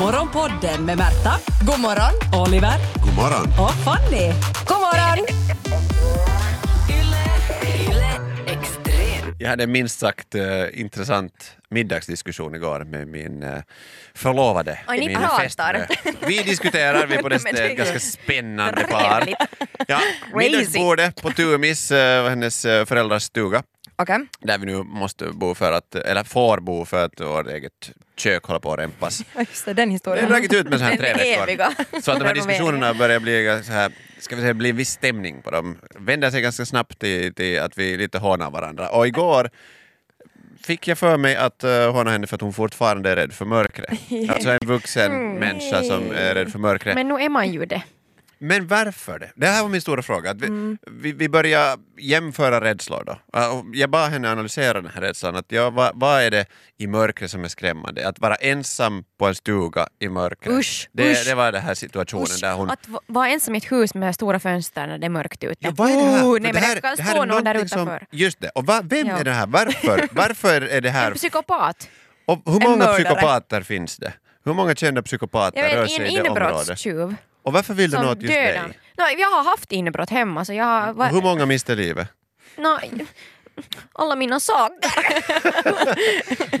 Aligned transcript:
Morgonpodden 0.00 0.84
med 0.84 0.98
Märta, 0.98 1.32
God 1.60 1.80
morgon! 1.80 2.42
Oliver 2.46 2.78
God 3.04 3.14
morgon. 3.14 3.46
och 3.46 3.74
Fanny. 3.74 4.32
God 4.66 4.78
morgon! 4.78 5.26
Jag 9.38 9.48
hade 9.48 9.62
en 9.62 9.72
minst 9.72 9.98
sagt 9.98 10.34
eh, 10.34 10.80
intressant 10.80 11.56
middagsdiskussion 11.70 12.54
igår 12.54 12.84
med 12.84 13.08
min 13.08 13.42
uh, 13.42 13.60
förlovade. 14.14 14.78
Oj, 14.88 14.98
ni 14.98 15.08
min 15.08 15.16
pratar. 15.16 15.42
fästmö. 15.42 15.86
Vi 16.26 16.42
diskuterar, 16.42 17.06
vi 17.06 17.14
är 17.14 17.22
på 17.22 17.28
det 17.28 17.36
är 17.58 17.74
ganska 17.74 18.00
spännande 18.00 18.84
par. 18.90 19.34
Ja, 19.88 20.00
middagsbordet 20.34 21.22
på 21.22 21.30
Tumis, 21.30 21.90
uh, 21.90 21.98
hennes 22.28 22.64
uh, 22.64 22.84
föräldrars 22.84 23.22
stuga. 23.22 23.62
Okej. 23.96 24.26
Där 24.40 24.58
vi 24.58 24.66
nu 24.66 24.82
måste 24.82 25.24
bo 25.24 25.54
för 25.54 25.72
att, 25.72 25.94
eller 25.94 26.24
får 26.24 26.60
bo 26.60 26.84
för 26.84 27.04
att 27.04 27.20
vårt 27.20 27.46
eget 27.46 27.90
kök 28.16 28.44
håller 28.44 28.60
på 28.60 28.72
att 28.72 28.78
rempas. 28.78 29.24
Just 29.38 29.64
det, 29.64 29.74
den 29.74 29.76
Det 29.76 29.82
har 29.82 29.92
historien. 29.92 30.28
dragit 30.28 30.52
ut 30.52 30.68
med 30.68 30.78
så 30.78 30.84
här 30.84 30.96
tre 30.96 31.12
veckor. 31.12 32.00
Så 32.00 32.12
att 32.12 32.18
de 32.18 32.24
här 32.26 32.34
diskussionerna 32.40 32.94
börjar 32.94 33.20
bli 33.20 33.62
så 33.64 33.72
här, 33.72 33.92
ska 34.18 34.36
vi 34.36 34.42
säga, 34.42 34.54
bli 34.54 34.70
en 34.70 34.76
viss 34.76 34.90
stämning 34.90 35.42
på 35.42 35.50
dem. 35.50 35.78
Vänder 35.98 36.30
sig 36.30 36.42
ganska 36.42 36.66
snabbt 36.66 36.98
till, 36.98 37.34
till 37.34 37.60
att 37.60 37.78
vi 37.78 37.96
lite 37.96 38.18
hånar 38.18 38.50
varandra. 38.50 38.88
Och 38.88 39.06
igår 39.06 39.50
fick 40.62 40.88
jag 40.88 40.98
för 40.98 41.16
mig 41.16 41.36
att 41.36 41.64
uh, 41.64 41.90
håna 41.90 42.10
henne 42.10 42.26
för 42.26 42.34
att 42.34 42.40
hon 42.40 42.52
fortfarande 42.52 43.10
är 43.10 43.16
rädd 43.16 43.32
för 43.32 43.44
mörkret. 43.44 43.98
Alltså 44.28 44.50
en 44.50 44.58
vuxen 44.64 45.34
människa 45.34 45.82
som 45.82 46.10
är 46.10 46.34
rädd 46.34 46.52
för 46.52 46.58
mörkret. 46.58 46.94
Men, 46.94 47.08
Men 47.08 47.16
nu 47.18 47.24
är 47.24 47.28
man 47.28 47.52
ju 47.52 47.64
det. 47.66 47.82
Varför 48.38 49.18
det? 49.18 49.30
Det 49.36 49.46
här 49.46 49.62
var 49.62 49.68
min 49.68 49.80
stora 49.80 50.02
fråga. 50.02 50.30
Att 50.30 50.40
vi, 50.40 50.76
vi, 50.90 51.12
vi 51.12 51.28
börjar 51.28 51.78
jämföra 51.98 52.60
rädslor 52.60 53.04
då. 53.06 53.18
Jag 53.74 53.90
bad 53.90 54.10
henne 54.10 54.30
analysera 54.32 54.80
den 54.80 54.90
här 54.94 55.00
rädslan. 55.00 55.36
Att, 55.36 55.44
ja, 55.48 55.70
vad, 55.70 55.90
vad 55.94 56.22
är 56.22 56.30
det 56.30 56.46
i 56.78 56.86
mörkret 56.86 57.30
som 57.30 57.44
är 57.44 57.48
skrämmande? 57.48 58.08
Att 58.08 58.18
vara 58.18 58.34
ensam 58.34 59.04
på 59.18 59.26
en 59.26 59.34
stuga 59.34 59.88
i 59.98 60.08
mörkret. 60.08 60.54
Usch, 60.54 60.88
det, 60.92 61.12
usch. 61.12 61.24
det 61.26 61.34
var 61.34 61.52
den 61.52 61.62
här 61.62 61.74
situationen 61.74 62.22
Usch, 62.24 62.40
där 62.40 62.54
hon... 62.54 62.70
Att 62.70 62.88
vara 63.06 63.28
ensam 63.28 63.54
i 63.54 63.58
ett 63.58 63.72
hus 63.72 63.94
med 63.94 64.14
stora 64.14 64.38
fönster 64.40 64.86
när 64.86 64.98
det 64.98 65.06
är 65.06 65.10
mörkt 65.10 65.44
ute. 65.44 65.56
Ja, 65.58 65.72
vad 65.76 65.90
är 65.90 65.96
det 65.96 66.02
här? 66.02 66.24
Oh, 66.24 66.32
nej, 66.40 66.52
men 66.52 66.62
det 66.62 66.80
kan 66.80 66.96
det 66.96 67.02
här 67.02 67.12
stå 67.12 67.22
är 67.22 67.26
någon 67.26 67.44
där 67.44 67.54
någonting 67.54 67.68
som- 67.68 67.82
utanför. 67.88 68.06
Just 68.10 68.40
det, 68.40 68.48
och 68.48 68.66
va, 68.66 68.80
vem 68.84 69.06
Ja. 69.06 69.18
är 69.18 69.24
det 69.24 69.32
här? 69.32 69.46
Varför? 69.46 70.08
Varför 70.12 70.60
är 70.62 70.80
det 70.80 70.90
här? 70.90 71.10
En 71.10 71.16
psykopat. 71.16 71.88
Och 72.26 72.42
hur 72.46 72.64
En 72.64 72.70
många 72.70 72.86
psykopater 72.86 73.62
finns 73.62 73.96
det? 73.96 74.12
Hur 74.44 74.52
många 74.54 74.74
kända 74.74 75.02
psykopater 75.02 75.76
rör 75.76 75.86
sig 75.86 75.96
en 75.96 76.06
i 76.06 76.14
det 76.14 76.28
området? 76.28 76.60
inbrottstjuv. 76.60 77.14
Och 77.46 77.52
varför 77.52 77.74
vill 77.74 77.90
du 77.90 77.96
Som 77.96 78.06
något 78.06 78.22
just 78.22 78.34
dödar. 78.34 78.52
dig? 78.62 78.78
No, 78.98 79.04
jag 79.20 79.30
har 79.30 79.44
haft 79.44 79.72
inbrott 79.72 80.10
hemma 80.10 80.44
så 80.44 80.52
jag 80.52 80.64
har... 80.64 81.10
Hur 81.10 81.22
många 81.22 81.46
miste 81.46 81.74
livet? 81.74 82.08
no, 82.56 82.78
alla 83.92 84.16
mina 84.16 84.40
saker. 84.40 84.90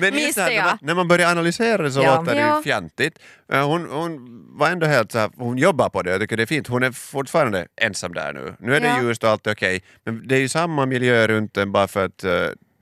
Men 0.00 0.18
just 0.18 0.38
här, 0.38 0.50
när, 0.50 0.64
man, 0.64 0.78
när 0.80 0.94
man 0.94 1.08
börjar 1.08 1.30
analysera 1.30 1.82
det 1.82 1.90
så 1.92 2.00
Ja. 2.02 2.16
låter 2.20 2.34
det 2.34 2.56
ju 2.56 2.62
fjantigt. 2.62 3.18
Eh, 3.52 3.66
Hon, 3.68 3.88
hon 3.90 4.18
var 4.58 4.68
ändå 4.70 4.86
helt 4.86 5.12
så 5.12 5.18
här, 5.18 5.30
hon 5.36 5.58
jobbar 5.58 5.88
på 5.88 6.02
det, 6.02 6.10
jag 6.10 6.20
tycker 6.20 6.36
det 6.36 6.42
är 6.42 6.46
fint. 6.46 6.66
Hon 6.68 6.82
är 6.82 6.92
fortfarande 6.92 7.66
ensam 7.80 8.14
där 8.14 8.32
nu. 8.32 8.54
Nu 8.60 8.76
är 8.76 8.80
det 8.80 8.86
Ja. 8.86 9.02
ljust 9.02 9.24
och 9.24 9.30
allt 9.30 9.46
är 9.46 9.52
okej, 9.52 9.82
men 10.04 10.28
det 10.28 10.34
är 10.36 10.40
ju 10.40 10.48
samma 10.48 10.86
miljö 10.86 11.26
runt 11.26 11.56
en 11.56 11.72
bara 11.72 11.88
för 11.88 12.04
att 12.04 12.24
eh, 12.24 12.32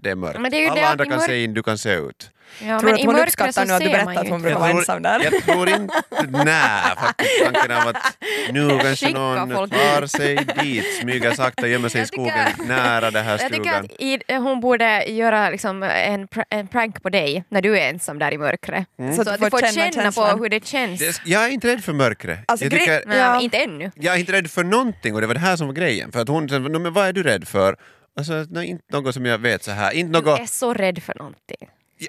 det 0.05 0.11
är 0.11 0.15
mörkt. 0.15 0.41
Men 0.41 0.51
det 0.51 0.57
är 0.57 0.61
ju 0.61 0.69
Alla 0.69 0.89
andra 0.89 1.05
kan 1.05 1.19
mörk- 1.19 1.27
se 1.27 1.45
in, 1.45 1.55
du 1.55 1.63
kan 1.63 1.79
se 1.79 1.93
ut. 1.95 2.31
Ja, 2.63 2.81
Tror 2.81 2.91
men 2.91 2.95
att 3.01 3.07
hon 3.07 3.19
uppskattar 3.21 3.67
nu 3.67 3.73
att 3.73 3.81
du 3.83 3.89
berättar 3.91 4.15
att 4.21 4.29
hon 4.29 4.43
vill 4.43 4.55
vara 4.55 4.71
ensam 4.71 5.03
där? 5.03 5.21
Jag 5.25 5.43
tror 5.45 5.69
inte, 5.69 5.95
nej 6.31 6.83
faktiskt 6.97 7.31
tanken 7.45 7.71
av 7.71 7.89
att 7.89 8.17
nu 8.53 8.79
kanske 8.83 9.11
någon 9.13 9.71
tar 9.71 10.07
sig 10.07 10.37
dit, 10.37 10.85
smyger 11.01 11.33
sakta, 11.35 11.67
gömmer 11.67 11.89
sig 11.89 12.03
i 12.03 12.07
skogen 12.07 12.49
nära 12.69 13.11
den 13.11 13.25
här 13.25 13.31
Jag 13.31 13.41
tycker 13.53 13.83
stugan. 13.89 14.21
att 14.39 14.43
hon 14.43 14.61
borde 14.61 15.05
göra 15.05 15.51
liksom 15.51 15.83
en, 15.83 16.29
pr- 16.29 16.45
en 16.51 16.67
prank 16.69 17.03
på 17.03 17.09
dig 17.09 17.45
när 17.49 17.63
du 17.63 17.79
är 17.79 17.89
ensam 17.91 18.19
där 18.19 18.33
i 18.33 18.39
mörkret. 18.39 18.87
Mm. 18.99 19.15
Så 19.17 19.21
att 19.23 19.41
du 19.41 19.51
får 19.51 19.73
känna, 19.73 19.87
på 19.87 19.93
känslan. 20.03 20.39
hur 20.41 20.49
det 20.49 20.67
känns. 20.67 21.01
Det, 21.01 21.21
jag 21.25 21.45
är 21.45 21.49
inte 21.49 21.69
rädd 21.69 21.85
för 21.85 21.93
mörkret. 21.93 22.39
Alltså, 22.49 22.65
jag, 22.67 22.73
tycker, 22.73 23.03
Ja. 23.19 23.41
Inte 23.41 23.59
ännu. 23.59 23.91
jag 23.95 24.15
är 24.15 24.19
inte 24.19 24.33
rädd 24.33 24.51
för 24.51 24.65
någonting 24.65 25.15
och 25.15 25.21
det 25.21 25.27
var 25.27 25.35
det 25.35 25.41
här 25.41 25.57
som 25.57 25.67
var 25.67 25.75
grejen. 25.75 26.13
För 26.13 26.21
att 26.21 26.29
hon 26.29 26.49
sa, 26.49 26.59
"Nå, 26.59 26.79
men 26.79 26.93
vad 26.93 27.07
är 27.09 27.13
du 27.13 27.23
rädd 27.23 27.49
för? 27.49 27.77
Alltså, 28.17 28.47
nej, 28.51 28.67
inte 28.67 28.85
något 28.93 29.15
som 29.15 29.27
jag 29.27 29.39
vet 29.39 29.63
så 29.65 29.71
här. 29.71 29.91
Inte 29.93 30.21
Du 30.21 30.25
något 30.27 30.41
är 30.41 30.47
så 30.47 30.75
rädd 30.75 31.03
för 31.03 31.15
någonting. 31.19 31.69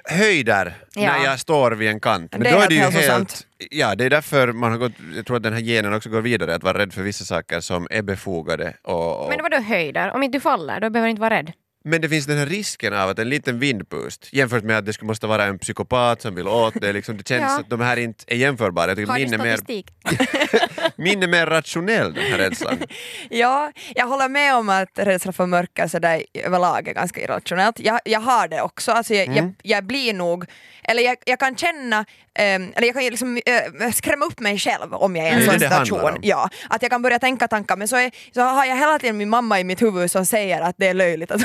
höjder 0.09 0.73
Ja. 0.95 1.01
när 1.01 1.23
jag 1.25 1.39
står 1.39 1.71
vid 1.71 1.89
en 1.89 1.99
kant. 1.99 2.31
Men 2.31 2.41
Det 2.43 2.51
då 2.51 2.57
är 2.59 2.67
det 2.67 2.75
ju 2.75 2.81
helt... 2.81 3.47
Ja, 3.71 3.95
det 3.95 4.05
är 4.05 4.09
därför 4.09 4.51
man 4.51 4.71
har 4.71 4.77
gått, 4.77 4.91
jag 5.15 5.25
tror 5.25 5.37
att 5.37 5.43
den 5.43 5.53
här 5.53 5.61
genen 5.61 5.93
också 5.93 6.09
går 6.09 6.21
vidare, 6.21 6.55
att 6.55 6.63
vara 6.63 6.77
rädd 6.77 6.93
för 6.93 7.01
vissa 7.01 7.25
saker 7.25 7.59
som 7.59 7.87
är 7.91 8.01
befogade. 8.01 8.73
Och, 8.83 9.23
och, 9.23 9.29
Men 9.29 9.39
vad 9.41 9.51
då 9.51 9.57
höjder? 9.57 10.11
Om 10.11 10.23
inte 10.23 10.37
du 10.37 10.41
faller, 10.41 10.79
då 10.79 10.89
behöver 10.89 11.07
du 11.07 11.09
inte 11.09 11.21
vara 11.21 11.33
rädd. 11.37 11.51
Men 11.87 12.01
det 12.01 12.09
finns 12.09 12.25
den 12.25 12.37
här 12.37 12.45
risken 12.45 12.93
av 12.93 13.09
att 13.09 13.19
en 13.19 13.29
liten 13.29 13.59
vindpust 13.59 14.29
jämfört 14.33 14.63
med 14.63 14.77
att 14.77 14.85
det 14.85 14.93
skulle 14.93 15.07
måste 15.07 15.27
vara 15.27 15.45
en 15.45 15.59
psykopat 15.59 16.21
som 16.21 16.35
vill 16.35 16.47
åt 16.47 16.73
det, 16.81 16.93
liksom, 16.93 17.17
det 17.17 17.27
känns 17.27 17.41
Ja. 17.41 17.59
att 17.59 17.69
de 17.69 17.79
här 17.81 17.97
inte 17.97 18.23
är 18.27 18.35
jämförbara. 18.35 18.87
Jag 18.87 18.97
tycker 18.97 19.11
Har 19.11 19.19
du 19.19 19.23
är, 19.25 19.37
mer, 19.37 19.57
statistik? 19.57 19.87
min 20.95 21.23
är 21.23 21.27
mer 21.27 21.45
rationell 21.45 22.13
den 22.13 22.23
här 22.31 22.37
rädslan. 22.37 22.77
Ja, 23.29 23.71
jag 23.95 24.07
håller 24.07 24.29
med 24.29 24.55
om 24.55 24.69
att 24.69 24.89
rädsla 24.95 25.31
för 25.31 25.45
mörker 25.45 25.87
så 25.87 25.99
där 25.99 26.23
överlag 26.33 26.87
är 26.87 26.93
ganska 26.93 27.21
irrationellt. 27.21 27.79
Jag, 27.79 27.99
jag 28.05 28.19
har 28.19 28.47
det 28.47 28.61
också, 28.61 28.91
alltså 28.91 29.13
jag, 29.13 29.25
Mm. 29.27 29.35
jag, 29.37 29.53
jag 29.77 29.83
blir 29.85 30.13
nog, 30.13 30.45
eller 30.83 31.03
jag, 31.03 31.17
jag 31.25 31.39
kan 31.39 31.55
känna, 31.55 32.05
ehm, 32.35 32.71
eller 32.75 32.87
jag 32.87 32.93
kan 32.95 33.03
liksom 33.03 33.39
eh, 33.45 33.91
skrämma 33.91 34.25
upp 34.25 34.39
mig 34.39 34.57
själv 34.59 34.93
om 34.93 35.15
jag 35.15 35.25
är 35.27 35.31
i 35.31 35.33
en 35.33 35.41
är 35.41 35.45
sån 35.45 35.59
situation. 35.59 36.17
Ja, 36.21 36.49
att 36.69 36.81
jag 36.81 36.91
kan 36.91 37.01
börja 37.01 37.19
tänka 37.19 37.47
tankar 37.47 37.75
men 37.75 37.87
så, 37.87 37.95
är, 37.95 38.11
så 38.33 38.41
har 38.41 38.65
jag 38.65 38.77
hela 38.77 38.99
tiden 38.99 39.17
min 39.17 39.29
mamma 39.29 39.59
i 39.59 39.63
mitt 39.63 39.81
huvud 39.81 40.11
som 40.11 40.25
säger 40.25 40.61
att 40.61 40.75
det 40.77 40.87
är 40.87 40.93
löjligt. 40.93 41.31
Att 41.31 41.41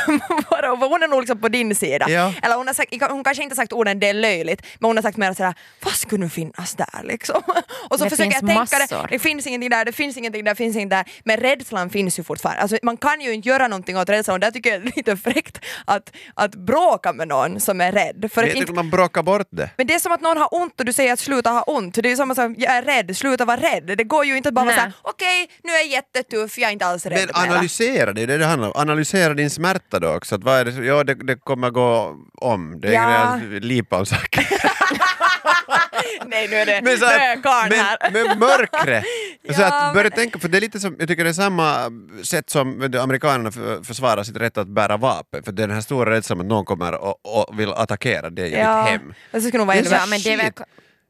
vara, 0.50 0.76
för 0.76 0.88
hon 0.88 1.02
är 1.02 1.08
nog 1.08 1.20
liksom 1.20 1.40
på 1.40 1.48
din 1.48 1.74
sida. 1.74 2.06
Ja. 2.10 2.32
Eller 2.42 2.56
hon, 2.56 2.66
har 2.66 2.74
sagt, 2.74 2.94
hon 3.10 3.24
kanske 3.24 3.42
inte 3.42 3.52
har 3.52 3.56
sagt 3.62 3.72
orden 3.72 4.00
det 4.00 4.08
är 4.08 4.14
löjligt 4.14 4.62
men 4.78 4.88
hon 4.88 4.96
har 4.96 5.02
sagt 5.02 5.16
mer 5.16 5.32
sådär, 5.32 5.54
vad 5.84 5.92
skulle 5.94 6.20
nu 6.24 6.30
finnas 6.30 6.74
där 6.74 7.00
liksom? 7.02 7.42
Och 7.90 7.98
så 7.98 8.04
Det 8.04 8.10
försöker 8.10 8.16
finns 8.30 8.34
jag 8.34 8.40
tänka 8.46 8.78
det, 8.78 8.88
massor. 8.90 9.06
det 9.10 9.18
finns 9.30 9.46
ingenting 9.46 9.70
där, 9.70 9.84
det 9.84 9.92
finns 9.92 10.16
ingenting 10.16 10.44
där, 10.44 10.52
det 10.52 10.56
finns 10.56 10.76
ingenting 10.76 10.88
där. 10.98 11.04
Men 11.24 11.36
rädslan 11.36 11.90
finns 11.90 12.18
ju 12.18 12.22
fortfarande. 12.22 12.62
Alltså, 12.62 12.78
man 12.82 12.96
kan 12.96 13.20
ju 13.20 13.32
inte 13.34 13.48
göra 13.48 13.68
någonting 13.68 13.96
åt 13.98 14.08
rädslan 14.08 14.34
och 14.34 14.40
där 14.40 14.50
tycker 14.50 14.70
jag 14.70 14.80
det 14.82 14.88
är 14.88 14.96
lite 14.96 15.16
fräckt 15.16 15.58
att, 15.84 16.12
att 16.34 16.54
bråka 16.54 17.12
med 17.12 17.28
någon 17.28 17.60
som 17.60 17.80
är 17.80 17.92
rädd. 17.92 18.30
För 18.32 18.42
att 18.44 18.54
inte, 18.54 18.72
man 18.72 18.90
bråkar 18.90 19.22
bort 19.22 19.46
det. 19.50 19.70
men 19.76 19.86
det 19.86 19.94
är 19.94 19.98
som 19.98 20.12
att 20.12 20.20
någon 20.20 20.36
har 20.36 20.48
ont 20.54 20.80
och 20.80 20.86
du 20.86 20.92
säger 20.92 21.12
att 21.12 21.18
sluta 21.18 21.50
ha 21.50 21.62
ont. 21.62 21.94
Det 21.94 22.10
är 22.12 22.16
som 22.16 22.30
att 22.30 22.36
säga, 22.36 22.54
jag 22.58 22.72
är 22.76 22.82
rädd, 22.82 23.16
sluta 23.16 23.44
vara 23.44 23.60
rädd. 23.60 23.94
Det 23.98 24.04
går 24.04 24.24
ju 24.24 24.36
inte 24.36 24.48
att 24.48 24.54
bara 24.54 24.64
vara 24.64 24.74
såhär, 24.76 24.92
okej 25.02 25.50
nu 25.64 25.72
är 25.72 25.76
jag 25.76 25.86
jättetuff, 25.86 26.58
jag 26.58 26.68
är 26.68 26.72
inte 26.72 26.86
alls 26.86 27.06
rädd 27.06 27.18
Men 27.34 27.42
mera." 27.42 27.52
analysera, 27.54 28.12
det 28.12 28.22
är 28.22 28.26
det 28.26 28.38
det 28.38 28.46
handlar 28.46 28.68
om. 28.68 28.74
Analysera 28.76 29.34
din 29.34 29.50
smärta 29.50 29.98
då 29.98 30.14
också. 30.16 30.34
Att 30.34 30.44
vad 30.44 30.58
är 30.60 30.64
det, 30.64 30.86
ja, 30.86 31.04
det, 31.04 31.14
det 31.14 31.36
kommer 31.36 31.70
gå 31.70 32.16
om. 32.34 32.80
Det 32.80 32.88
är 32.88 32.92
Ja. 32.92 33.40
ja. 33.52 33.58
lipa 33.60 33.98
om 33.98 34.06
saker. 34.06 34.46
Nej 36.26 36.48
nu 36.48 36.56
är 36.56 36.66
det, 36.66 36.80
Men, 36.82 36.98
så 36.98 37.04
att- 37.04 37.70
men, 38.12 38.12
men 38.28 38.38
mörkret! 38.38 39.04
så 39.54 39.60
Ja, 39.62 39.66
att 39.88 39.94
börja 39.94 40.10
men- 40.10 40.18
tänka, 40.18 40.38
för 40.38 40.48
det 40.48 40.58
är 40.58 40.60
lite 40.60 40.80
som, 40.80 40.96
jag 40.98 41.08
tycker 41.08 41.24
det 41.24 41.30
är 41.30 41.34
samma 41.34 41.90
sätt 42.22 42.50
som 42.50 42.90
du, 42.90 42.98
amerikanerna 43.00 43.52
för, 43.52 43.82
försvarar 43.82 44.22
sitt 44.22 44.36
rätt 44.36 44.58
att 44.58 44.68
bära 44.68 44.96
vapen. 44.96 45.42
För 45.42 45.52
det 45.52 45.62
är 45.62 45.66
den 45.66 45.74
här 45.76 45.82
stora 45.82 46.10
rädslan 46.10 46.40
att 46.40 46.46
någon 46.46 46.64
kommer 46.64 46.94
och, 46.94 47.48
och 47.48 47.60
vill 47.60 47.70
attackera 47.72 48.30
dig 48.30 48.50
i 48.50 48.58
Ja, 48.58 48.82
ditt 48.82 48.90
hem. 48.90 49.14
det 49.30 49.40
skulle 49.40 49.58
nog 49.58 49.66
vara 49.66 49.80
Det 49.80 49.92
är 49.92 50.00
så 50.00 50.06
men 50.10 50.20
det 50.20 50.32
är 50.32 50.36
väl-. 50.36 50.52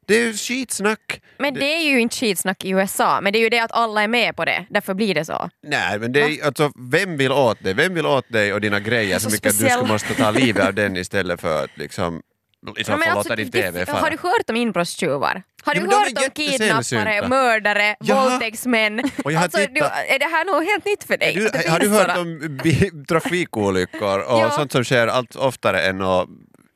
Det 0.07 0.15
är 0.15 0.25
ju 0.25 0.33
skitsnack. 0.33 1.21
Men 1.37 1.53
det 1.53 1.65
är 1.65 1.81
ju 1.91 1.99
inte 1.99 2.15
skitsnack 2.15 2.65
i 2.65 2.69
USA, 2.69 3.21
men 3.21 3.33
det 3.33 3.39
är 3.39 3.41
ju 3.41 3.49
det 3.49 3.59
att 3.59 3.71
alla 3.71 4.03
är 4.03 4.07
med 4.07 4.35
på 4.35 4.45
det, 4.45 4.65
därför 4.69 4.93
blir 4.93 5.15
det 5.15 5.25
så. 5.25 5.49
Nej, 5.67 5.99
men 5.99 6.11
det 6.11 6.21
är, 6.21 6.45
alltså, 6.45 6.71
vem 6.91 7.17
vill 7.17 7.31
åt 7.31 7.63
dig? 7.63 7.73
Vem 7.73 7.93
vill 7.93 8.05
åt 8.05 8.29
dig 8.29 8.53
och 8.53 8.61
dina 8.61 8.79
grejer 8.79 9.19
Så 9.19 9.29
så 9.29 9.33
mycket 9.35 9.49
att 9.53 9.59
du 9.59 9.69
skulle 9.69 9.87
måste 9.87 10.13
ta 10.13 10.31
livet 10.31 10.67
av 10.67 10.73
den 10.73 10.97
istället 10.97 11.41
för 11.41 11.63
att 11.63 11.77
liksom 11.77 12.21
så 12.85 12.97
Men 12.97 13.09
alltså, 13.17 13.35
din 13.35 13.51
TV 13.51 13.79
har 13.79 13.85
du 14.11 14.17
fara. 14.17 14.31
hört 14.31 14.49
om 14.49 14.55
inbrottstjuvar? 14.55 15.43
Har 15.63 15.75
Ja, 15.75 15.81
du 15.81 15.95
hört 15.95 16.07
om 16.25 16.29
kidnappare, 16.33 17.27
mördare, 17.27 17.95
Ja. 17.99 18.23
våldtäktsmän? 18.23 18.99
Och 19.23 19.31
jag 19.31 19.37
har 19.39 19.43
alltså, 19.43 19.59
du, 19.59 19.65
tittat- 19.67 19.91
är 20.07 20.19
det 20.19 20.25
här 20.25 20.45
något 20.45 20.65
helt 20.65 20.85
nytt 20.85 21.03
för 21.03 21.17
dig? 21.17 21.33
Du, 21.35 21.47
Att 21.47 21.65
har 21.67 21.79
du 21.79 21.89
hört 21.89 22.01
sådana? 22.01 22.21
om 22.21 23.05
trafikolyckor 23.09 24.19
och 24.19 24.39
Ja. 24.39 24.51
sånt 24.51 24.71
som 24.71 24.83
sker 24.83 25.07
allt 25.07 25.35
oftare 25.35 25.81
än 25.81 25.97
något 25.97 26.29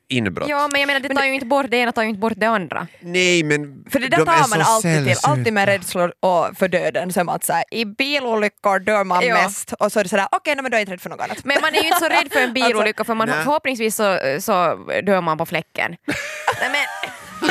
inbrott? 0.08 0.48
Ja, 0.48 0.68
men 0.72 0.80
jag 0.80 0.86
menar 0.86 1.00
det 1.00 1.08
tar 1.08 1.24
ju 1.24 1.34
inte 1.34 1.46
bort 1.46 1.66
det 1.70 1.76
ena, 1.76 1.92
tar 1.92 2.02
ju 2.02 2.08
inte 2.08 2.20
bort 2.20 2.32
det 2.36 2.46
andra. 2.46 2.86
Nej, 3.00 3.42
men 3.42 3.84
För 3.90 4.00
det 4.00 4.08
där 4.08 4.16
de 4.18 4.24
tar 4.26 4.48
man 4.48 4.60
alltid 4.60 4.90
till, 4.96 5.04
sällsynta. 5.04 5.28
alltid 5.28 5.52
med 5.52 5.66
rädslor 5.68 6.12
och 6.20 6.58
för 6.58 6.68
döden. 6.68 7.12
Som 7.12 7.28
att 7.28 7.44
så 7.44 7.52
här, 7.52 7.64
i 7.70 7.84
bilolyckor 7.84 8.78
dör 8.78 9.04
man 9.04 9.26
Ja. 9.26 9.34
mest 9.34 9.72
och 9.72 9.92
så 9.92 9.98
är 10.00 10.02
det 10.04 10.08
sådär, 10.10 10.28
okej 10.32 10.54
nej, 10.54 10.62
men 10.62 10.70
då 10.70 10.76
är 10.76 10.80
inte 10.80 10.92
rädd 10.92 11.00
för 11.00 11.10
något 11.10 11.20
annat. 11.20 11.44
Men 11.44 11.60
man 11.60 11.74
är 11.74 11.80
ju 11.80 11.86
inte 11.86 11.98
så 12.00 12.08
rädd 12.08 12.28
för 12.32 12.40
en 12.40 12.52
bilolycka 12.54 13.04
för 13.04 13.14
man, 13.14 13.28
nej. 13.28 13.44
förhoppningsvis 13.44 13.96
så, 13.96 14.18
så 14.40 14.74
dör 15.02 15.20
man 15.20 15.38
på 15.38 15.46
fläcken. 15.46 15.96
Nej, 16.60 16.70
men, 16.72 17.10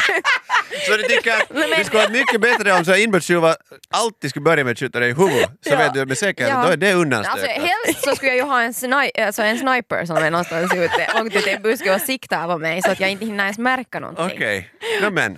Så 0.88 0.98
det 0.98 1.04
tycker 1.04 1.32
att 1.32 1.50
men- 1.50 1.70
det 1.70 1.86
skulle 1.86 2.02
vara 2.02 2.12
mycket 2.12 2.42
bättre 2.42 2.74
om 2.74 2.86
så 2.86 2.96
inbrottstjuvar 2.96 3.56
alltid 3.90 4.30
skulle 4.30 4.44
börja 4.44 4.64
med 4.64 4.72
att 4.72 4.80
skjuta 4.80 5.00
dig 5.00 5.10
i 5.10 5.14
huvudet. 5.14 5.50
Så 5.62 5.70
Ja. 5.74 5.78
vet 5.78 5.94
du 5.94 6.06
med 6.06 6.18
säkerhet 6.18 6.54
Ja. 6.56 6.64
då 6.66 6.72
är 6.72 6.78
det 6.78 6.88
alltså, 6.88 7.02
undanstökat. 7.02 7.50
helst 7.50 8.04
så 8.04 8.16
skulle 8.16 8.32
jag 8.32 8.38
ju 8.38 8.44
ha 8.44 8.62
en, 8.62 8.72
sni- 8.72 9.26
alltså 9.26 9.42
en 9.42 9.58
sniper 9.58 10.06
som 10.06 10.18
är 10.18 10.32
någonstans 10.32 10.74
ute, 10.74 11.08
ute 11.26 11.50
i 11.50 11.54
en 11.54 11.62
buske 11.62 11.96
och 11.96 12.02
sikta 12.02 12.48
på 12.48 12.58
mig 12.58 12.82
så 12.82 12.92
att 12.92 13.00
jag 13.00 13.10
inte 13.12 13.26
hinner 13.26 13.44
ens 13.44 13.58
märka 13.58 14.00
någonting. 14.00 14.26
Okej, 14.26 14.70
no, 15.02 15.10
men 15.12 15.38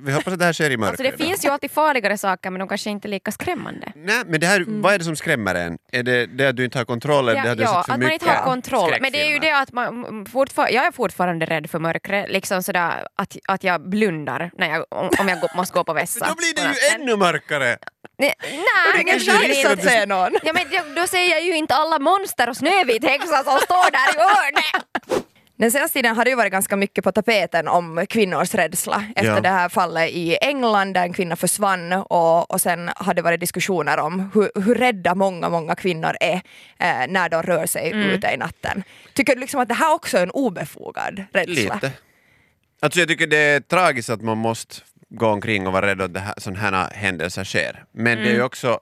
vi 0.00 0.12
hoppas 0.12 0.32
att 0.32 0.38
det 0.38 0.44
här 0.44 0.52
sker 0.52 0.70
i 0.70 0.76
mörkret. 0.76 1.00
Alltså 1.00 1.16
det 1.18 1.24
finns 1.24 1.44
ju 1.44 1.48
alltid 1.48 1.70
farligare 1.70 2.18
saker 2.18 2.50
men 2.50 2.58
de 2.58 2.68
kanske 2.68 2.90
inte 2.90 3.08
är 3.08 3.10
lika 3.10 3.32
skrämmande. 3.32 3.92
Nej, 3.96 4.22
men 4.26 4.40
det 4.40 4.46
här, 4.46 4.64
vad 4.66 4.94
är 4.94 4.98
det 4.98 5.04
som 5.04 5.16
skrämmer 5.16 5.54
en? 5.54 5.78
Är 5.92 6.02
det 6.02 6.26
det 6.26 6.46
att 6.48 6.56
du 6.56 6.64
inte 6.64 6.78
har 6.78 6.84
kontroll? 6.84 7.28
eller 7.28 7.38
Ja, 7.40 7.44
det 7.48 7.54
du 7.54 7.62
ja, 7.62 7.80
att 7.80 7.88
man 7.88 8.12
inte 8.12 8.30
har 8.30 8.44
kontroll. 8.44 8.94
Men 9.00 9.12
det 9.12 9.22
är 9.22 9.30
ju 9.30 9.38
det 9.38 9.50
att 9.58 9.72
man 9.72 10.26
fortfar- 10.26 10.68
jag 10.70 10.86
är 10.86 10.92
fortfarande 10.92 11.46
rädd 11.46 11.70
för 11.70 11.78
mörkret, 11.78 12.30
liksom 12.30 12.62
sådär 12.62 13.06
att, 13.16 13.36
att 13.48 13.64
jag 13.64 13.88
blundar 13.88 14.37
när 14.58 14.68
jag 14.68 14.78
jag, 14.90 15.20
om, 15.20 15.28
jag 15.28 15.56
måste 15.56 15.74
gå 15.74 15.84
på 15.84 15.92
vässa. 15.92 16.26
Då 16.28 16.34
blir 16.34 16.54
det 16.54 16.62
ju 16.62 16.94
ännu 17.02 17.16
mörkare! 17.16 17.76
Nej, 18.18 18.34
nej, 19.04 19.20
chans 19.20 19.48
inte. 19.58 19.72
att 19.72 19.82
se 19.82 20.06
någon? 20.06 20.32
Ja, 20.42 20.52
men 20.52 20.64
då- 20.70 21.00
då 21.00 21.06
ser 21.06 21.30
jag 21.30 21.42
ju 21.42 21.56
inte 21.56 21.74
alla 21.74 21.98
monster 21.98 22.48
och 22.48 22.56
Snövit 22.56 23.04
häxa 23.04 23.44
som 23.44 23.58
står 23.58 23.90
där 23.90 24.16
i 24.16 24.20
hörnet. 24.20 25.24
Den 25.58 25.70
senaste 25.72 25.98
tiden 25.98 26.16
har 26.16 26.24
det 26.24 26.30
ju 26.30 26.36
varit 26.36 26.52
ganska 26.52 26.76
mycket 26.76 27.04
på 27.04 27.12
tapeten 27.12 27.68
om 27.68 28.06
kvinnors 28.08 28.54
rädsla 28.54 29.04
efter 29.16 29.34
Ja. 29.34 29.40
det 29.40 29.48
här 29.48 29.68
fallet 29.68 30.10
i 30.10 30.36
England 30.40 30.92
där 30.94 31.02
en 31.02 31.12
kvinna 31.12 31.36
försvann 31.36 31.92
och, 31.92 32.50
och 32.50 32.60
sen 32.60 32.90
har 32.96 33.14
det 33.14 33.22
varit 33.22 33.40
diskussioner 33.40 33.98
om 33.98 34.30
hur, 34.34 34.50
hur 34.62 34.74
rädda 34.74 35.14
många, 35.14 35.48
många 35.48 35.74
kvinnor 35.74 36.16
är 36.20 36.34
eh, 36.78 37.06
när 37.08 37.28
de 37.28 37.42
rör 37.42 37.66
sig 37.66 37.90
ute 37.94 38.28
i 38.28 38.36
natten. 38.36 38.82
Tycker 39.14 39.34
du 39.34 39.40
liksom 39.40 39.60
att 39.60 39.68
det 39.68 39.74
här 39.74 39.92
också 39.94 40.18
är 40.18 40.22
en 40.22 40.30
obefogad 40.30 41.24
rädsla? 41.32 41.74
Lite. 41.74 41.92
Alltså 42.80 42.98
jag 43.00 43.08
tycker 43.08 43.26
det 43.26 43.36
är 43.38 43.60
tragiskt 43.60 44.10
att 44.10 44.22
man 44.22 44.38
måste 44.38 44.74
gå 45.08 45.26
omkring 45.26 45.66
och 45.66 45.72
vara 45.72 45.86
rädd 45.86 46.00
att 46.02 46.16
här, 46.16 46.34
sådana 46.36 46.60
här 46.60 46.90
händelser 46.90 47.44
sker. 47.44 47.84
Men 47.92 48.18
det 48.18 48.30
är 48.30 48.34
ju 48.34 48.42
också 48.42 48.80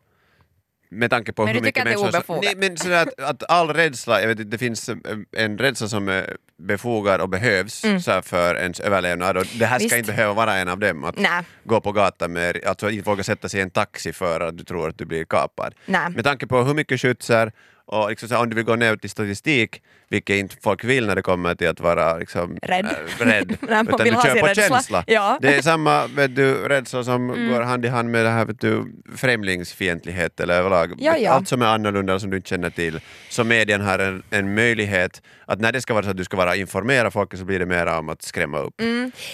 med 0.91 1.11
tanke 1.11 1.33
på 1.33 1.45
Men 1.45 1.55
hur 1.55 1.63
mycket 1.63 1.85
människor... 1.85 2.11
som-? 2.27 2.41
Nej, 2.43 2.55
men 2.57 2.77
sådär 2.77 3.03
att, 3.03 3.21
att 3.21 3.51
all 3.51 3.69
rädsla, 3.75 4.21
jag 4.21 4.29
vet, 4.29 4.39
inte, 4.39 4.51
det 4.51 4.59
finns 4.59 4.89
en- 4.89 5.27
en 5.37 5.59
rädsla 5.59 5.89
som 5.89 6.09
är 6.09 6.37
befogad 6.59 7.21
och 7.21 7.29
behövs 7.29 7.75
så 8.05 8.11
här, 8.11 8.23
för 8.23 8.55
ens 8.55 8.81
överlevnad 8.81 9.37
och 9.37 9.47
det 9.59 9.67
här 9.67 9.79
ska 9.79 9.85
Visst. 9.85 9.97
inte 9.97 10.13
behöva 10.13 10.33
vara 10.35 10.55
en 10.57 10.69
av 10.69 10.79
dem. 10.79 11.05
Att 11.05 11.19
Nej. 11.19 11.43
gå 11.65 11.81
på 11.81 11.93
gatan 11.93 12.33
med, 12.33 12.65
alltså 12.67 12.91
inte 12.91 13.11
våga 13.11 13.23
sätta 13.23 13.49
sig 13.49 13.61
i 13.61 13.63
en 13.63 13.71
taxi 13.71 14.13
för 14.13 14.41
att 14.41 14.59
du 14.59 14.65
tror 14.65 14.89
att 14.89 14.99
du 14.99 15.05
blir 15.05 15.25
kapad. 15.25 15.75
Nej. 15.87 16.11
Med 16.11 16.25
tanke 16.25 16.47
på 16.47 16.63
hur 16.63 16.75
mycket 16.75 17.01
skjutsar 17.01 17.53
och 17.87 18.09
liksom 18.11 18.29
så 18.29 18.37
om 18.39 18.51
du 18.51 18.57
vill 18.57 18.65
gå 18.65 18.77
ner 18.77 18.97
till 18.97 19.11
statistik, 19.11 19.83
vilket 20.09 20.37
inte 20.37 20.57
folk 20.63 20.85
vill 20.85 21.07
när 21.07 21.15
det 21.17 21.23
kommer 21.23 21.55
till 21.55 21.69
att 21.69 21.81
vara 21.81 22.17
liksom, 22.17 22.59
Rädd. 22.63 22.85
äh, 22.85 23.25
rädd. 23.25 23.49
Nej, 23.61 23.69
man 23.71 23.89
utan 23.89 24.05
vill 24.05 24.15
du 24.15 24.21
kör 24.21 24.41
på 24.41 24.47
rädsla. 24.47 24.63
känsla. 24.69 25.05
Ja. 25.07 25.39
Det 25.43 25.55
är 25.55 25.63
samma 25.63 26.07
vet 26.07 26.37
du, 26.37 26.55
rädsla 26.69 27.05
som 27.05 27.27
går 27.29 27.61
hand 27.61 27.85
i 27.85 27.89
hand 27.89 28.11
med 28.11 28.25
det 28.25 28.31
här 28.31 28.45
vet 28.45 28.61
du, 28.61 28.93
främlingsfientlighet 29.17 30.41
eller 30.41 30.55
överlag. 30.55 30.93
Ja, 30.99 31.17
ja. 31.17 31.31
Allt 31.31 31.49
som 31.49 31.63
är 31.63 31.67
annorlunda 31.67 32.21
som 32.21 32.31
du 32.31 32.37
inte 32.37 32.49
känner 32.49 32.71
till. 32.71 33.01
Så 33.29 33.45
medien 33.45 33.81
har 33.81 33.99
en, 33.99 34.23
en 34.31 34.55
möjlighet 34.55 35.23
att 35.47 35.61
när 35.61 35.73
det 35.73 35.81
ska 35.81 35.95
vara 35.95 36.05
så 36.05 36.11
att 36.11 36.17
du 36.17 36.25
ska 36.25 36.37
vara 36.37 36.57
informera 36.57 37.11
folket 37.11 37.39
så 37.39 37.45
blir 37.45 37.59
det 37.59 37.67
mer 37.67 37.87
om 37.87 38.09
att 38.09 38.23
skrämma 38.23 38.59
upp. 38.59 38.75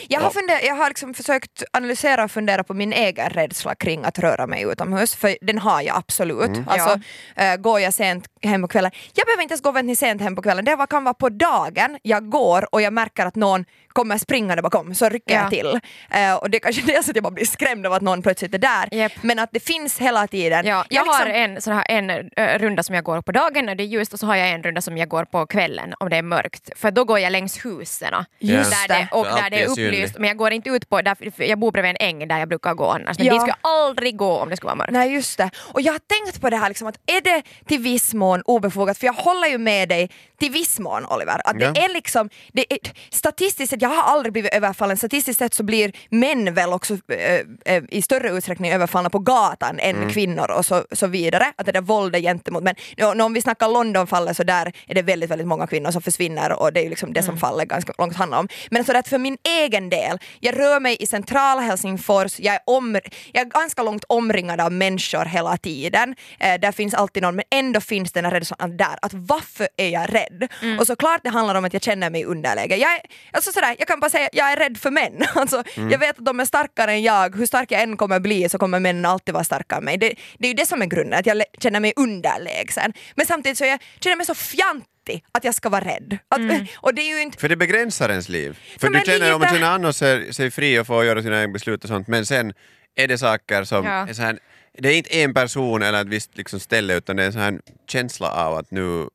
Jag 0.08 0.20
har, 0.20 0.26
Ja. 0.26 0.31
funder, 0.31 0.58
jag 0.66 0.75
har 0.75 0.88
liksom 0.88 1.14
försökt 1.14 1.62
analysera 1.72 2.25
och 2.25 2.31
fundera 2.31 2.64
på 2.64 2.75
min 2.75 2.93
egen 2.93 3.31
rädsla 3.31 3.75
kring 3.75 4.04
att 4.04 4.19
röra 4.19 4.46
mig 4.46 4.62
utomhus, 4.62 5.14
för 5.14 5.37
den 5.40 5.58
har 5.58 5.82
jag 5.82 5.96
absolut. 5.96 6.46
Mm. 6.46 6.64
Alltså, 6.66 7.00
eh, 7.37 7.56
går 7.56 7.81
jag 7.81 7.94
sent 7.94 8.25
hem 8.42 8.62
på 8.62 8.68
kvällen, 8.68 8.90
jag 9.14 9.26
behöver 9.26 9.42
inte 9.42 9.52
ens 9.52 9.62
gå 9.62 9.70
väldigt 9.72 9.98
sent 9.98 10.20
hem 10.22 10.36
på 10.36 10.42
kvällen, 10.42 10.64
det 10.64 10.76
var- 10.76 10.86
kan 10.86 11.04
vara 11.04 11.14
på 11.14 11.28
dagen 11.28 11.98
jag 12.02 12.28
går 12.30 12.74
och 12.74 12.82
jag 12.82 12.92
märker 12.92 13.26
att 13.26 13.34
någon 13.36 13.64
kommer 13.88 14.18
springande 14.18 14.62
bakom, 14.62 14.94
så 14.94 15.08
rycker 15.08 15.34
Ja. 15.34 15.40
jag 15.40 15.50
till. 15.50 15.80
Eh, 16.10 16.34
och 16.34 16.50
det 16.50 16.56
är 16.56 16.60
kanske 16.60 16.82
dels 16.86 17.08
att 17.08 17.16
jag 17.16 17.22
bara 17.22 17.30
blir 17.30 17.44
skrämd 17.46 17.86
av 17.86 17.92
att 17.92 18.02
någon 18.02 18.22
plötsligt 18.22 18.54
är 18.54 18.58
där, 18.58 18.88
Japp. 18.94 19.12
men 19.22 19.38
att 19.38 19.50
det 19.52 19.60
finns 19.60 19.98
hela 19.98 20.26
tiden. 20.26 20.66
Ja, 20.66 20.84
jag 20.88 21.04
liksom- 21.06 21.20
har 21.20 21.26
en, 21.26 21.60
sån 21.62 21.72
här, 21.74 21.84
en 21.88 22.10
eh, 22.10 22.58
runda 22.58 22.82
som 22.82 22.94
jag 22.94 23.04
går 23.04 23.20
på 23.22 23.32
dagen 23.32 23.66
när 23.66 23.74
det 23.74 23.82
är 23.82 23.86
ljust 23.86 24.12
och 24.12 24.18
så 24.20 24.26
har 24.26 24.36
jag 24.36 24.50
en 24.50 24.62
runda 24.62 24.80
som 24.80 24.98
jag 24.98 25.08
går 25.08 25.24
på 25.24 25.46
kvällen 25.46 25.94
om 26.00 26.10
det 26.10 26.16
är 26.16 26.22
mörkt. 26.22 26.70
För 26.78 26.90
då 26.90 27.04
går 27.04 27.18
jag 27.18 27.30
längs 27.32 27.64
husen. 27.64 28.14
Just 28.38 28.70
där 28.70 28.88
det. 28.88 28.94
det, 28.94 29.16
och 29.16 29.24
där 29.24 29.50
det 29.50 29.62
är 29.62 29.66
upplyst. 29.68 30.18
Men 30.18 30.28
jag 30.28 30.36
går 30.36 30.50
inte 30.52 30.70
ut 30.70 30.88
på, 30.88 31.02
där, 31.02 31.16
jag 31.36 31.58
bor 31.58 31.72
bredvid 31.72 31.90
en 31.90 31.96
äng 32.08 32.28
där 32.28 32.38
jag 32.38 32.48
brukar 32.48 32.74
gå 32.74 32.86
annars. 32.90 33.18
Men 33.18 33.26
Ja. 33.26 33.32
dit 33.32 33.42
ska 33.42 33.48
jag 33.62 33.70
aldrig 33.70 34.16
gå 34.16 34.38
om 34.38 34.48
det 34.50 34.56
skulle 34.56 34.66
vara 34.68 34.76
mörkt. 34.76 34.92
Nej 34.92 35.12
just 35.14 35.38
det. 35.38 35.50
Och 35.72 35.80
jag 35.80 35.92
har 35.92 35.98
tänkt 36.24 36.40
på 36.40 36.50
det 36.50 36.56
här 36.56 36.68
liksom, 36.68 36.88
att 36.88 36.96
är 37.06 37.20
det 37.20 37.42
till 37.66 37.78
viss 37.78 38.14
mån 38.14 38.31
obefogat, 38.40 38.99
för 38.99 39.06
jag 39.06 39.12
håller 39.14 39.49
ju 39.49 39.58
med 39.58 39.88
dig 39.88 40.11
till 40.40 40.50
viss 40.50 40.79
mån 40.79 41.06
Oliver, 41.06 41.40
att 41.44 41.58
det 41.58 41.64
Ja. 41.75 41.84
är 41.84 41.93
liksom, 41.94 42.29
det 42.52 42.73
är, 42.73 42.79
statistiskt 43.11 43.70
sett, 43.70 43.82
jag 43.82 43.88
har 43.88 44.02
aldrig 44.02 44.32
blivit 44.32 44.55
överfallen, 44.55 44.96
statistiskt 44.96 45.38
sett 45.38 45.55
så 45.55 45.62
blir 45.62 45.93
män 46.08 46.55
väl 46.55 46.73
också 46.73 46.94
äh, 47.08 47.75
äh, 47.76 47.82
i 47.90 48.02
större 48.02 48.29
utsträckning 48.31 48.73
överfallna 48.73 49.11
på 49.11 49.19
gatan 49.19 49.79
än 49.79 49.96
Mm. 49.96 50.11
kvinnor 50.11 50.50
och 50.50 50.67
så, 50.67 50.84
så 50.93 51.06
vidare, 51.06 51.52
att 51.56 51.67
det 51.67 51.73
där 51.73 51.81
våldet 51.81 52.23
gentemot 52.23 52.62
män. 52.62 52.75
Nu, 52.96 53.23
om 53.23 53.32
vi 53.34 53.43
snackar 53.43 53.69
Londonfallet 53.69 54.37
så 54.37 54.43
där 54.43 54.73
är 54.87 54.94
det 54.94 55.02
väldigt, 55.02 55.31
väldigt 55.31 55.46
många 55.49 55.67
kvinnor 55.67 55.90
som 55.90 56.02
försvinner 56.02 56.52
och 56.61 56.73
det 56.73 56.81
är 56.81 56.85
ju 56.85 56.90
liksom 56.90 57.12
det 57.12 57.23
som 57.23 57.37
fallet 57.38 57.69
ganska 57.69 57.93
långt 57.99 58.17
handlar 58.17 58.38
om. 58.38 58.49
Men 58.70 58.85
så 58.85 58.96
att 58.96 59.08
för 59.08 59.19
min 59.19 59.37
egen 59.49 59.90
del, 59.90 60.19
jag 60.40 60.58
rör 60.58 60.81
mig 60.81 60.96
i 61.00 61.06
centrala 61.06 61.61
Helsingfors, 61.61 62.40
jag 62.40 62.55
är, 62.55 62.61
om, 62.67 63.00
jag 63.32 63.40
är 63.46 63.50
ganska 63.50 63.82
långt 63.82 64.05
omringad 64.08 64.61
av 64.61 64.73
människor 64.73 65.25
hela 65.25 65.56
tiden. 65.56 66.14
Eh, 66.40 66.61
där 66.61 66.73
finns 66.73 66.94
alltid 66.94 67.23
någon, 67.23 67.37
men 67.37 67.44
ändå 67.50 67.81
finns 67.81 68.12
den 68.22 68.32
här 68.32 68.40
rädslan 68.40 68.76
där, 68.76 68.96
att 69.02 69.12
varför 69.14 69.69
är 69.76 69.88
jag 69.88 70.14
rädd? 70.14 70.48
Och 70.80 70.86
såklart 70.86 71.20
det 71.22 71.28
handlar 71.30 71.54
om 71.54 71.64
att 71.64 71.72
jag 71.72 71.82
känner 71.82 72.10
mig 72.10 72.20
i 72.20 72.24
underläge. 72.24 72.76
Jag, 72.76 72.92
är, 72.94 73.00
alltså 73.32 73.52
sådär, 73.52 73.76
jag 73.78 73.88
kan 73.88 74.00
bara 74.00 74.10
säga 74.10 74.28
jag 74.32 74.52
är 74.52 74.56
rädd 74.56 74.78
för 74.78 74.90
män. 74.90 75.22
Alltså, 75.34 75.62
Jag 75.90 75.98
vet 75.98 76.19
att 76.19 76.24
de 76.24 76.40
är 76.40 76.44
starkare 76.44 76.90
än 76.92 77.02
jag, 77.02 77.36
hur 77.36 77.46
stark 77.46 77.70
jag 77.72 77.82
än 77.82 77.96
kommer 77.96 78.20
bli 78.20 78.48
så 78.48 78.58
kommer 78.58 78.80
männen 78.80 79.04
alltid 79.06 79.34
vara 79.34 79.44
starkare 79.44 79.78
än 79.78 79.84
mig. 79.84 79.96
Det, 79.98 80.14
det 80.38 80.46
är 80.46 80.48
ju 80.48 80.54
det 80.54 80.66
som 80.66 80.82
är 80.82 80.86
grunden, 80.86 81.19
att 81.19 81.26
jag 81.26 81.42
känner 81.58 81.80
mig 81.80 81.92
underlägsen. 81.96 82.92
Men 83.14 83.26
samtidigt 83.26 83.58
så 83.58 83.64
jag 83.64 83.78
känner 84.00 84.16
mig 84.16 84.26
så 84.26 84.34
fjantig 84.34 85.25
att 85.32 85.44
jag 85.44 85.54
ska 85.54 85.68
vara 85.68 85.84
rädd. 85.84 86.18
Att, 86.28 86.40
Och 86.76 86.94
det 86.94 87.02
är 87.02 87.16
ju 87.16 87.22
inte 87.22 87.38
För 87.38 87.48
det 87.48 87.56
begränsar 87.56 88.08
ens 88.08 88.28
liv. 88.28 88.58
För 88.78 88.86
Ja, 88.94 88.98
du 88.98 89.04
känner, 89.12 89.34
om 89.34 89.40
man 89.40 89.48
lite- 89.48 89.54
känner 89.54 89.75
an 89.75 89.84
och 89.84 89.96
ser 89.96 90.32
sig 90.32 90.50
fri 90.50 90.78
och 90.78 90.86
får 90.86 91.04
göra 91.04 91.22
sina 91.22 91.40
egna 91.42 91.52
beslut 91.52 91.84
och 91.84 91.88
sånt, 91.88 92.08
men 92.08 92.26
sen 92.26 92.52
är 92.96 93.08
det 93.08 93.18
saker 93.18 93.64
som 93.64 93.84
Ja. 93.86 94.08
är 94.08 94.12
så 94.12 94.22
här, 94.22 94.38
det 94.78 94.88
är 94.88 94.96
inte 94.96 95.20
en 95.22 95.34
person 95.34 95.82
eller 95.82 96.00
ett 96.00 96.08
visst 96.08 96.36
liksom 96.36 96.60
ställe 96.60 96.96
utan 96.96 97.16
det 97.16 97.22
är 97.22 97.26
en 97.26 97.32
sån 97.32 97.42
här 97.42 97.60
känsla 97.88 98.30
av 98.30 98.56
att 98.56 98.70
nu 98.70 99.06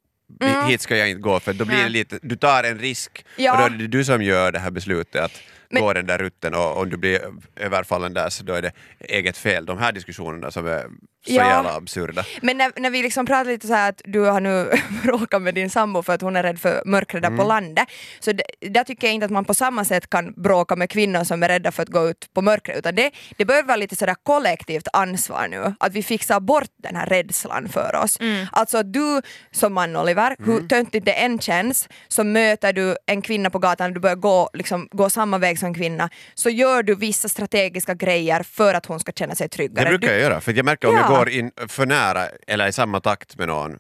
hit 0.68 0.82
ska 0.82 0.98
jag 0.98 1.10
inte 1.10 1.22
gå 1.22 1.40
för 1.40 1.54
då 1.54 1.66
blir 1.66 1.84
det 1.84 1.90
lite, 1.90 2.20
du 2.22 2.36
tar 2.36 2.64
en 2.64 2.80
risk. 2.80 3.26
Ja. 3.36 3.52
och 3.52 3.58
då 3.58 3.76
är 3.76 3.80
det 3.80 3.88
du 3.88 4.04
som 4.04 4.24
gör 4.24 4.52
det 4.52 4.60
här 4.60 4.72
beslutet 4.72 5.22
att 5.22 5.42
Men- 5.70 5.84
gå 5.84 5.94
den 5.94 6.06
där 6.06 6.18
rutten 6.18 6.54
och 6.56 6.78
om 6.78 6.90
du 6.90 6.98
blir 6.98 7.22
överfallen 7.56 8.14
där 8.14 8.30
så 8.30 8.44
då 8.44 8.54
är 8.54 8.62
det 8.62 8.72
eget 9.00 9.38
fel. 9.38 9.66
De 9.66 9.78
här 9.78 9.92
diskussionerna 9.92 10.52
som 10.52 10.68
är 10.68 10.82
så 11.28 11.34
Ja. 11.34 11.48
jävla 11.48 11.74
absurda. 11.76 12.24
Men 12.42 12.58
när, 12.58 12.72
när 12.76 12.90
vi 12.90 13.04
liksom 13.04 13.26
pratar 13.26 13.46
lite 13.46 13.68
så 13.68 13.74
här 13.74 13.90
att 13.90 14.02
du 14.06 14.20
har 14.20 14.42
nu 14.42 14.72
bråkat 15.04 15.42
med 15.42 15.56
din 15.56 15.70
sambo 15.70 16.02
för 16.04 16.14
att 16.14 16.22
hon 16.22 16.36
är 16.36 16.44
rädd 16.44 16.60
för 16.60 16.82
mörkret 16.86 17.22
där 17.24 17.38
på 17.38 17.44
landet, 17.44 17.88
så 18.20 18.32
det, 18.32 18.44
där 18.70 18.84
tycker 18.84 19.08
jag 19.08 19.14
inte 19.14 19.26
att 19.26 19.32
man 19.32 19.46
på 19.46 19.54
samma 19.54 19.86
sätt 19.86 20.10
kan 20.10 20.34
bråka 20.38 20.76
med 20.76 20.90
kvinnor 20.90 21.24
som 21.24 21.44
är 21.44 21.48
rädda 21.48 21.72
för 21.72 21.84
att 21.84 21.90
gå 21.90 22.10
ut 22.10 22.30
på 22.34 22.42
mörkret, 22.42 22.78
utan 22.78 22.96
det, 22.96 23.12
det 23.38 23.46
bör 23.46 23.64
vara 23.64 23.76
lite 23.78 23.96
sådär 23.96 24.16
kollektivt 24.24 24.88
ansvar 24.94 25.48
nu, 25.48 25.74
att 25.80 25.94
vi 25.94 26.04
fixar 26.04 26.40
bort 26.40 26.70
den 26.78 26.96
här 26.96 27.06
rädslan 27.06 27.70
för 27.70 27.96
oss. 28.04 28.18
Alltså 28.52 28.78
att 28.78 28.94
du 28.94 29.22
som 29.52 29.74
man 29.74 29.96
Oliver, 29.96 30.36
hur 30.40 30.68
töntigt 30.68 31.06
det 31.06 31.12
än 31.14 31.40
känns, 31.40 31.90
så 32.08 32.24
möter 32.24 32.74
du 32.74 32.96
en 33.06 33.22
kvinna 33.22 33.50
på 33.50 33.60
gatan, 33.60 33.94
du 33.94 34.00
börjar 34.00 34.16
gå, 34.16 34.50
liksom, 34.54 34.88
gå 34.92 35.10
samma 35.10 35.38
väg 35.38 35.57
som 35.58 35.74
kvinna, 35.74 36.10
så 36.34 36.50
gör 36.50 36.84
du 36.84 36.96
vissa 36.96 37.30
strategiska 37.30 37.94
grejer 37.94 38.44
för 38.44 38.74
att 38.74 38.86
hon 38.86 39.00
ska 39.00 39.12
känna 39.12 39.36
sig 39.36 39.50
tryggare. 39.50 39.90
Det 39.92 39.98
brukar 39.98 40.14
jag 40.14 40.22
göra, 40.22 40.42
för 40.42 40.54
jag 40.54 40.66
märker 40.66 40.88
om 40.88 40.96
jag 40.96 41.06
Ja. 41.12 41.18
går 41.18 41.30
in 41.30 41.52
för 41.68 41.86
nära 41.86 42.26
eller 42.48 42.68
i 42.68 42.72
samma 42.74 43.00
takt 43.00 43.38
med 43.38 43.48
någon 43.48 43.78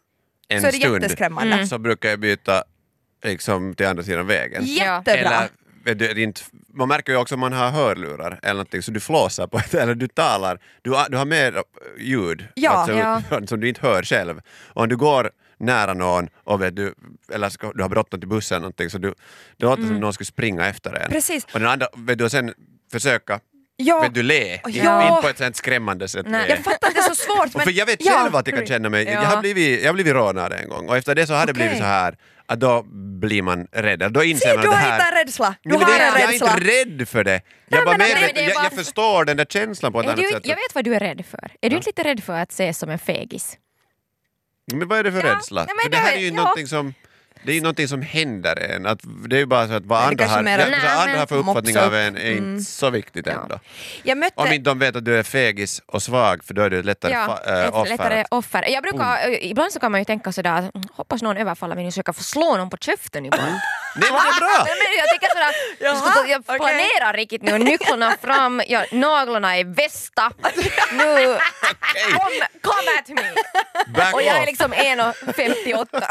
en 0.50 0.62
Så 0.62 0.68
är 0.68 0.72
det 0.72 0.78
stund 0.78 1.04
jätteskrämmande. 1.04 1.68
så 1.68 1.78
brukar 1.78 2.10
jag 2.10 2.20
byta 2.20 2.63
liksom, 3.24 3.75
till 3.75 3.86
andra 3.88 4.04
sidan 4.04 4.28
vägen. 4.28 4.63
Jättebra! 4.66 5.13
Eller, 5.13 5.48
vet 5.86 6.00
du, 6.00 6.24
inte, 6.24 6.42
man 6.74 6.88
märker 6.88 7.12
ju 7.12 7.18
också 7.18 7.36
om 7.36 7.40
man 7.40 7.54
har 7.54 7.70
hörlurar 7.72 8.40
eller 8.44 8.54
någonting 8.54 8.82
så 8.82 8.92
du 8.92 9.00
flåsar 9.00 9.48
på 9.48 9.58
ett, 9.58 9.74
eller 9.74 9.96
du 9.96 10.08
talar, 10.08 10.60
du 10.82 10.92
har, 10.92 11.10
du 11.10 11.18
har 11.18 11.25
mer 11.25 11.63
ljud 12.00 12.48
Ja, 12.56 12.70
alltså, 12.72 12.98
ja. 12.98 13.22
som 13.48 13.60
du 13.60 13.70
inte 13.70 13.82
hör 13.82 14.04
själv. 14.04 14.42
Och 14.68 14.82
om 14.82 14.90
du 14.90 14.98
går 14.98 15.32
nära 15.60 15.94
någon 15.94 16.30
och 16.44 16.62
vet 16.62 16.76
du, 16.76 16.94
eller 17.34 17.50
ska, 17.50 17.72
du 17.72 17.82
har 17.82 17.90
bråttom 17.90 18.20
till 18.20 18.30
bussen 18.30 18.56
eller 18.56 18.62
någonting 18.62 18.90
så 18.90 18.98
du, 18.98 19.14
det 19.58 19.66
låter 19.66 19.84
som 19.84 20.00
någon 20.00 20.14
skulle 20.14 20.26
springa 20.26 20.66
efter 20.68 20.90
en. 20.90 20.98
Mm. 20.98 21.12
Precis. 21.12 21.44
Och 21.54 21.60
den 21.60 21.70
andra, 21.70 21.88
vet 21.96 22.18
du, 22.18 22.24
och 22.26 22.32
sen 22.32 22.54
försöka 22.92 23.40
Ja. 23.80 24.00
vet 24.02 24.14
du, 24.14 24.24
le, 24.24 24.60
Ja. 24.68 25.08
inte 25.10 25.22
på 25.22 25.28
ett 25.30 25.38
sånt 25.38 25.56
skrämmande 25.56 26.08
sätt. 26.08 26.26
Nej. 26.30 26.46
Jag 26.50 26.60
fattar 26.60 26.88
att 26.88 26.94
det 26.96 27.00
är 27.00 27.04
så 27.10 27.16
svårt 27.16 27.46
Och 27.46 27.52
men... 27.56 27.64
för 27.64 27.72
jag 27.72 27.86
vet 27.86 28.06
Ja. 28.06 28.12
själv 28.12 28.36
att 28.36 28.48
jag 28.48 28.58
kan 28.58 28.66
känna 28.68 28.90
mig, 28.90 29.04
jag 29.06 29.14
Ja. 29.14 29.28
har 29.28 29.42
blivit, 29.42 29.82
jag 29.82 29.90
har 29.90 29.94
blivit 29.94 30.14
rånad 30.14 30.54
en 30.54 30.70
gång 30.70 30.90
och 30.90 30.98
efter 30.98 31.16
det 31.16 31.28
så 31.28 31.34
har 31.34 31.46
det 31.46 31.54
blivit 31.54 31.78
så 31.78 31.84
här 31.84 32.18
att 32.46 32.60
då 32.60 32.84
blir 33.22 33.42
man 33.42 33.68
rädd. 33.72 34.12
Då 34.12 34.24
inser 34.24 34.48
Se, 34.48 34.54
man 34.56 34.64
du 34.64 34.70
det 34.70 34.76
har 34.76 34.82
här... 34.82 34.94
hittat 34.94 35.12
en 35.12 35.18
rädsla! 35.26 35.56
Du 35.64 35.70
men 35.70 35.82
har 35.82 35.88
det, 35.88 35.94
en 36.00 36.14
jag 36.14 36.22
är 36.24 36.28
rädsla! 36.28 36.54
inte 36.54 36.64
rädd 37.00 37.08
för 37.08 37.24
det. 37.24 37.42
Jag, 37.68 37.86
bara 37.86 37.98
men 37.98 38.08
mer, 38.08 38.16
det- 38.34 38.42
är 38.42 38.50
jag, 38.50 38.66
jag 38.66 38.74
förstår 38.74 39.26
den 39.26 39.38
där 39.38 39.46
känslan 39.46 39.92
på 39.94 40.00
ett 40.00 40.06
Är 40.06 40.10
annat 40.10 40.24
du, 40.26 40.32
sätt. 40.32 40.46
jag 40.48 40.56
vet 40.56 40.76
vad 40.76 40.84
du 40.84 40.96
är 40.96 41.00
rädd 41.00 41.26
för. 41.26 41.52
Är 41.62 41.70
du 41.70 41.76
inte 41.76 41.90
lite 41.90 42.04
rädd 42.04 42.24
för 42.24 42.34
att 42.34 42.52
ses 42.52 42.78
som 42.80 42.90
en 42.90 43.00
fegis? 43.00 43.58
Men 44.74 44.88
vad 44.88 45.00
är 45.00 45.04
det 45.04 45.12
för 45.12 45.28
Ja, 45.28 45.36
rädsla? 45.36 45.62
nej, 45.66 45.76
för 45.84 45.90
det 45.90 45.98
här 45.98 46.14
är 46.14 46.20
ju 46.20 46.28
ja. 46.28 46.68
som 46.68 46.94
det 47.44 47.52
är 47.52 47.56
ju 47.56 47.62
någonting 47.62 47.88
som 47.88 48.02
händer 48.02 48.60
en. 48.60 48.86
Att 48.86 49.00
det 49.04 49.36
är 49.36 49.40
ju 49.40 49.46
bara 49.46 49.68
så 49.68 49.74
att 49.74 49.86
vad 49.86 50.04
andra 50.04 50.26
har, 50.26 50.44
mer- 50.44 50.60
ja, 50.60 50.66
Nej, 50.70 50.80
andra 51.08 51.20
har 51.20 51.28
för 51.28 51.36
uppfattning 51.38 51.78
av 51.78 51.96
en 51.96 52.18
är 52.18 52.32
inte 52.32 52.64
så 52.64 52.90
viktigt 52.90 53.26
Ja. 53.28 53.34
ändå. 53.42 53.60
Jag 54.04 54.18
mötte... 54.18 54.34
Om 54.42 54.48
inte 54.54 54.70
de 54.70 54.80
vet 54.80 54.96
att 54.96 55.06
du 55.06 55.20
är 55.20 55.24
fegis 55.24 55.82
och 55.86 56.04
svag 56.04 56.44
för 56.44 56.54
då 56.54 56.62
är 56.62 56.70
du 56.70 56.80
ett 56.80 56.86
lättare 56.86 57.14
Ja, 57.14 57.40
äh, 57.48 57.64
ett 57.66 57.74
offer. 57.74 57.90
lättare 57.90 58.26
offer. 58.32 58.66
Jag 58.70 58.84
brukar, 58.84 59.30
eh, 59.30 59.50
Ibland 59.52 59.72
så 59.72 59.80
kan 59.80 59.92
man 59.92 60.02
ju 60.02 60.06
tänka 60.06 60.32
sådär, 60.32 60.52
att, 60.54 60.76
"Mm, 60.76 60.88
hoppas 60.92 61.22
någon 61.22 61.38
överfaller 61.38 61.76
mig 61.76 61.92
jag 61.96 62.06
kan 62.06 62.14
få 62.14 62.24
slå 62.24 62.58
någon 62.58 62.70
på 62.70 62.78
käften 62.78 63.26
ibland. 63.26 63.56
Det 63.96 64.08
är 64.08 64.39
bra! 64.39 64.65
Nej, 64.65 64.75
men 64.84 64.98
jag 64.98 65.10
tänker 65.10 65.29
sådär, 65.29 65.53
Jaha, 65.79 66.27
jag 66.27 66.41
okej. 66.46 66.58
planerar 66.60 67.13
riktigt 67.13 67.41
nu, 67.41 67.58
nycklarna 67.58 68.15
fram, 68.22 68.62
jag, 68.67 68.94
naglarna 68.94 69.58
är 69.58 69.63
västa. 69.63 70.32
Nu, 70.91 71.38
kom, 72.13 72.32
come 72.62 72.91
at 73.00 73.10
me! 73.10 73.34
Back 73.94 74.13
Och 74.13 74.22
jag 74.24 74.38
är 74.41 74.46
liksom 74.46 74.74
1,58. 74.74 76.01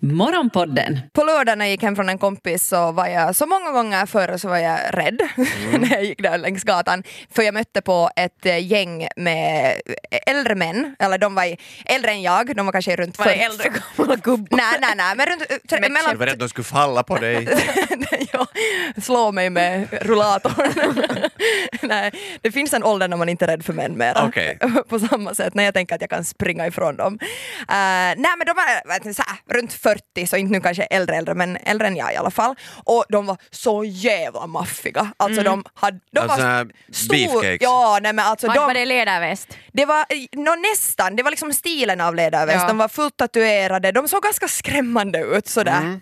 Morgonpodden. 0.00 1.00
På 1.12 1.24
lördag 1.24 1.58
när 1.58 1.64
jag 1.64 1.70
gick 1.70 1.82
hem 1.82 1.96
från 1.96 2.08
en 2.08 2.18
kompis 2.18 2.68
så 2.68 2.92
var 2.92 3.06
jag, 3.06 3.36
så 3.36 3.46
många 3.46 3.70
gånger 3.70 4.06
förr 4.06 4.36
så 4.38 4.48
var 4.48 4.56
jag 4.58 4.78
rädd 4.90 5.20
när 5.78 5.90
jag 5.92 6.04
gick 6.04 6.22
där 6.22 6.38
längs 6.38 6.64
gatan. 6.64 7.02
För 7.34 7.42
jag 7.42 7.54
mötte 7.54 7.82
på 7.82 8.10
ett 8.16 8.46
eh, 8.46 8.66
gäng 8.72 9.08
med 9.16 9.80
äldre 10.26 10.54
män, 10.54 10.96
eller 10.98 11.18
de 11.18 11.34
var 11.34 11.44
i- 11.44 11.58
äldre 11.84 12.10
än 12.10 12.22
jag, 12.22 12.56
de 12.56 12.66
var 12.66 12.72
kanske 12.72 12.96
runt 12.96 13.18
Var 13.18 13.24
det 13.26 13.30
40. 13.32 13.44
äldre 13.44 13.72
gamla 13.96 14.16
gubbar? 14.16 14.56
Nej, 14.56 14.78
nej, 14.80 14.94
nej, 14.96 15.14
men 15.16 15.26
runt, 15.26 15.42
tre, 15.48 15.78
Jag 15.82 15.92
mellan, 15.92 16.16
skulle 16.54 16.64
falla 16.64 17.02
på 17.02 17.16
dig. 17.18 17.48
ja, 18.32 18.46
slå 19.02 19.32
mig 19.32 19.50
med 19.50 19.88
rullatorn. 20.02 20.74
nej, 21.88 22.12
det 22.42 22.52
finns 22.52 22.72
en 22.72 22.84
ålder 22.84 23.08
när 23.08 23.16
man 23.16 23.28
inte 23.28 23.44
är 23.44 23.46
rädd 23.46 23.64
för 23.64 23.72
män 23.72 23.98
mer. 23.98 24.14
Okej. 24.26 24.58
På 24.88 24.98
samma 24.98 25.34
sätt, 25.34 25.54
när 25.54 25.64
jag 25.64 25.74
tänker 25.74 25.94
att 25.94 26.00
jag 26.00 26.10
kan 26.10 26.24
springa 26.24 26.66
ifrån 26.66 26.96
dem. 26.96 27.18
Uh, 27.20 27.26
nej 27.68 28.34
men 28.38 28.46
de 28.46 28.52
var 28.56 28.88
vet 28.88 29.04
ni, 29.04 29.14
så 29.14 29.22
här, 29.26 29.56
runt 29.58 29.72
40, 29.72 30.26
så 30.26 30.36
inte 30.36 30.52
nu 30.52 30.60
kanske 30.60 30.82
äldre 30.82 31.16
äldre, 31.16 31.34
men 31.34 31.56
äldre 31.56 31.86
än 31.86 31.96
jag 31.96 32.12
i 32.12 32.16
alla 32.16 32.30
fall. 32.30 32.54
Och 32.84 33.04
de 33.08 33.26
var 33.26 33.36
så 33.50 33.84
jävla 33.84 34.46
maffiga. 34.46 35.12
Alltså 35.16 35.42
de 35.42 35.64
hade... 35.74 36.00
De 36.12 36.20
Alltså, 36.20 36.38
var 36.40 36.46
här 36.46 36.64
beefcakes. 37.10 37.58
Ja, 37.60 37.98
nej 38.02 38.12
men 38.12 38.26
alltså 38.26 38.46
Var, 38.46 38.54
de... 38.54 38.66
var 38.66 38.74
det 38.74 38.84
ledarväst? 38.84 39.48
Det 39.72 39.86
var 39.86 40.04
no, 40.36 40.70
nästan, 40.70 41.16
det 41.16 41.22
var 41.22 41.30
liksom 41.30 41.52
stilen 41.52 42.00
av 42.00 42.14
ledarväst. 42.14 42.60
Ja. 42.60 42.68
De 42.68 42.78
var 42.78 42.88
fullt 42.88 43.16
tatuerade, 43.16 43.92
de 43.92 44.08
såg 44.08 44.22
ganska 44.22 44.48
skrämmande 44.48 45.18
ut 45.18 45.48
sådär 45.48 45.98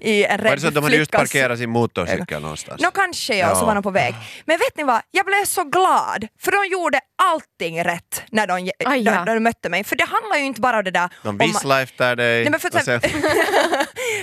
i 0.00 0.24
en 0.24 0.38
Mm. 0.38 0.44
Var 0.44 0.50
rädd 0.50 0.58
det 0.58 0.62
så 0.62 0.68
att 0.68 0.74
de 0.74 0.84
hade 0.84 0.96
just 0.96 1.10
parkerat 1.10 1.58
sin 1.58 1.70
motorcykel 1.70 2.42
någonstans? 2.42 2.82
Nå 2.82 2.90
kanske 2.90 3.36
ja, 3.36 3.54
så 3.54 3.66
var 3.66 3.74
de 3.74 3.82
på 3.82 3.90
väg. 3.90 4.14
Men 4.44 4.58
vet 4.58 4.76
ni 4.76 4.84
vad, 4.84 5.00
jag 5.10 5.26
blev 5.26 5.44
så 5.44 5.64
glad 5.64 6.28
för 6.40 6.52
de 6.52 6.68
gjorde 6.72 7.00
allting 7.22 7.84
rätt 7.84 8.22
när 8.30 8.46
de, 8.46 8.54
Aj, 8.54 8.72
när, 8.84 8.96
ja. 8.96 9.24
när 9.24 9.34
de 9.34 9.40
mötte 9.40 9.68
mig. 9.68 9.84
För 9.84 9.96
det 9.96 10.04
handlar 10.04 10.36
ju 10.38 10.44
inte 10.44 10.60
bara 10.60 10.78
om 10.78 10.84
det 10.84 10.90
där 10.90 11.10
De 11.22 11.40
efter 11.82 12.16
dig. 12.16 12.40
Nej, 12.42 12.50
men 12.50 12.60
för 12.60 12.70
sen, 12.70 13.00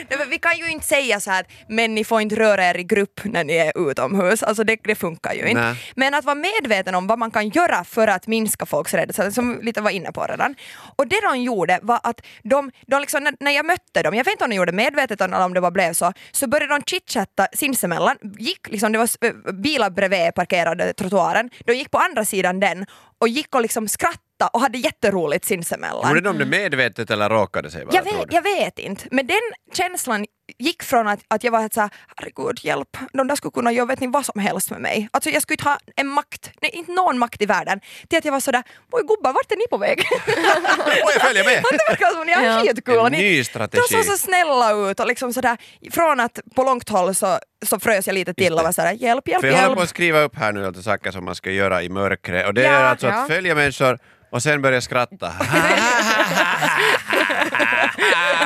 Nej, 0.09 0.19
men 0.19 0.29
vi 0.29 0.39
kan 0.39 0.57
ju 0.57 0.71
inte 0.71 0.85
säga 0.85 1.19
så 1.19 1.31
här 1.31 1.41
att 1.41 1.47
men 1.69 1.95
ni 1.95 2.03
får 2.03 2.21
inte 2.21 2.35
röra 2.35 2.65
er 2.65 2.77
i 2.77 2.83
grupp 2.83 3.21
när 3.23 3.43
ni 3.43 3.53
är 3.53 3.89
utomhus, 3.89 4.43
alltså 4.43 4.63
det, 4.63 4.77
det 4.83 4.95
funkar 4.95 5.33
ju 5.33 5.47
inte. 5.47 5.61
Nej. 5.61 5.75
Men 5.95 6.13
att 6.13 6.25
vara 6.25 6.35
medveten 6.35 6.95
om 6.95 7.07
vad 7.07 7.19
man 7.19 7.31
kan 7.31 7.49
göra 7.49 7.83
för 7.83 8.07
att 8.07 8.27
minska 8.27 8.65
folks 8.65 8.93
rädsla, 8.93 9.31
som 9.31 9.59
lite 9.61 9.81
var 9.81 9.91
inne 9.91 10.11
på 10.11 10.23
redan. 10.23 10.55
Och 10.95 11.07
det 11.07 11.21
de 11.21 11.41
gjorde 11.41 11.79
var 11.81 11.99
att 12.03 12.21
de, 12.43 12.71
de 12.87 13.01
liksom, 13.01 13.23
när, 13.23 13.33
när 13.39 13.51
jag 13.51 13.65
mötte 13.65 14.03
dem, 14.03 14.15
jag 14.15 14.23
vet 14.23 14.31
inte 14.31 14.43
om 14.43 14.49
de 14.49 14.55
gjorde 14.55 14.71
det 14.71 14.75
medvetet 14.75 15.21
eller 15.21 15.45
om 15.45 15.53
det 15.55 15.61
bara 15.61 15.71
blev 15.71 15.93
så, 15.93 16.13
så 16.31 16.47
började 16.47 16.73
de 16.73 16.83
chitchatta 16.83 17.47
sinsemellan, 17.53 18.17
gick 18.37 18.67
liksom, 18.69 18.91
det 18.91 18.97
var 18.97 19.09
äh, 19.21 19.53
bilar 19.53 19.89
bredvid 19.89 20.33
parkerade 20.35 20.93
trottoaren, 20.93 21.49
de 21.65 21.73
gick 21.73 21.91
på 21.91 21.97
andra 21.97 22.25
sidan 22.25 22.59
den 22.59 22.85
och 23.21 23.27
gick 23.27 23.55
och 23.55 23.61
liksom 23.61 23.87
skrattade 23.87 24.21
och 24.53 24.61
hade 24.61 24.77
jätteroligt 24.77 25.45
sinsemellan. 25.45 26.09
Gjorde 26.09 26.21
de 26.21 26.37
det 26.37 26.45
medvetet 26.45 27.11
eller 27.11 27.29
råkade 27.29 27.71
sig 27.71 27.85
bara? 27.85 27.95
Jag 27.95 28.03
vet, 28.03 28.33
jag 28.33 28.41
vet 28.41 28.79
inte, 28.79 29.07
men 29.11 29.27
den 29.27 29.41
känslan 29.73 30.25
gick 30.57 30.83
från 30.83 31.07
att, 31.07 31.19
att 31.27 31.43
jag 31.43 31.51
var 31.51 31.69
såhär, 31.73 31.89
herregud 32.15 32.59
hjälp, 32.63 32.97
de 33.13 33.27
där 33.27 33.35
skulle 33.35 33.51
kunna 33.51 33.71
göra 33.71 33.85
vet 33.85 33.99
ni, 33.99 34.07
vad 34.07 34.25
som 34.25 34.41
helst 34.41 34.71
med 34.71 34.81
mig. 34.81 35.09
Alltså 35.13 35.29
jag 35.29 35.41
skulle 35.41 35.53
inte 35.53 35.69
ha 35.69 35.77
en 35.95 36.07
makt, 36.07 36.51
nej 36.61 36.71
inte 36.73 36.91
någon 36.91 37.17
makt 37.19 37.41
i 37.41 37.45
världen, 37.45 37.79
till 38.09 38.17
att 38.17 38.25
jag 38.25 38.31
var 38.31 38.39
sådär, 38.39 38.63
oj 38.91 39.01
gubbar 39.07 39.33
vart 39.33 39.51
är 39.51 39.55
ni 39.55 39.67
på 39.69 39.77
väg? 39.77 40.03
Oj, 40.87 41.13
jag 41.13 41.21
följer 41.21 41.43
med! 41.45 41.63
Det 41.71 41.77
verkar 41.89 42.07
som 42.13 42.25
ni 42.25 42.31
är 42.31 42.43
Ja. 42.43 42.61
skitkul. 42.61 43.05
En 43.05 43.11
ny 43.11 43.37
De 43.37 43.43
strategi. 43.43 43.81
såg 43.89 44.05
så 44.05 44.17
snälla 44.17 44.71
ut 44.91 44.99
och 44.99 45.07
liksom 45.07 45.33
sådär, 45.33 45.57
från 45.91 46.19
att 46.19 46.39
på 46.55 46.63
långt 46.63 46.89
håll 46.89 47.15
så, 47.15 47.39
så 47.65 47.79
frös 47.79 48.07
jag 48.07 48.13
lite 48.13 48.33
till 48.33 48.53
och 48.53 48.63
var 48.63 48.71
sådär, 48.71 48.91
hjälp, 48.91 49.27
hjälp, 49.27 49.41
För 49.41 49.47
jag 49.47 49.55
håller 49.55 49.67
på 49.67 49.71
hjälp. 49.71 49.83
att 49.83 49.89
skriva 49.89 50.19
upp 50.21 50.35
här 50.35 50.51
nu 50.51 50.65
alltså 50.65 50.81
saker 50.81 51.11
som 51.11 51.25
man 51.25 51.35
ska 51.35 51.51
göra 51.51 51.83
i 51.83 51.89
mörkret 51.89 52.47
och 52.47 52.53
det 52.53 52.61
Ja, 52.61 52.69
är 52.71 52.83
alltså 52.83 53.07
ja. 53.07 53.13
att 53.21 53.27
följa 53.27 53.55
människor 53.55 53.99
och 54.31 54.43
sen 54.43 54.61
börja 54.61 54.81
skratta. 54.81 55.31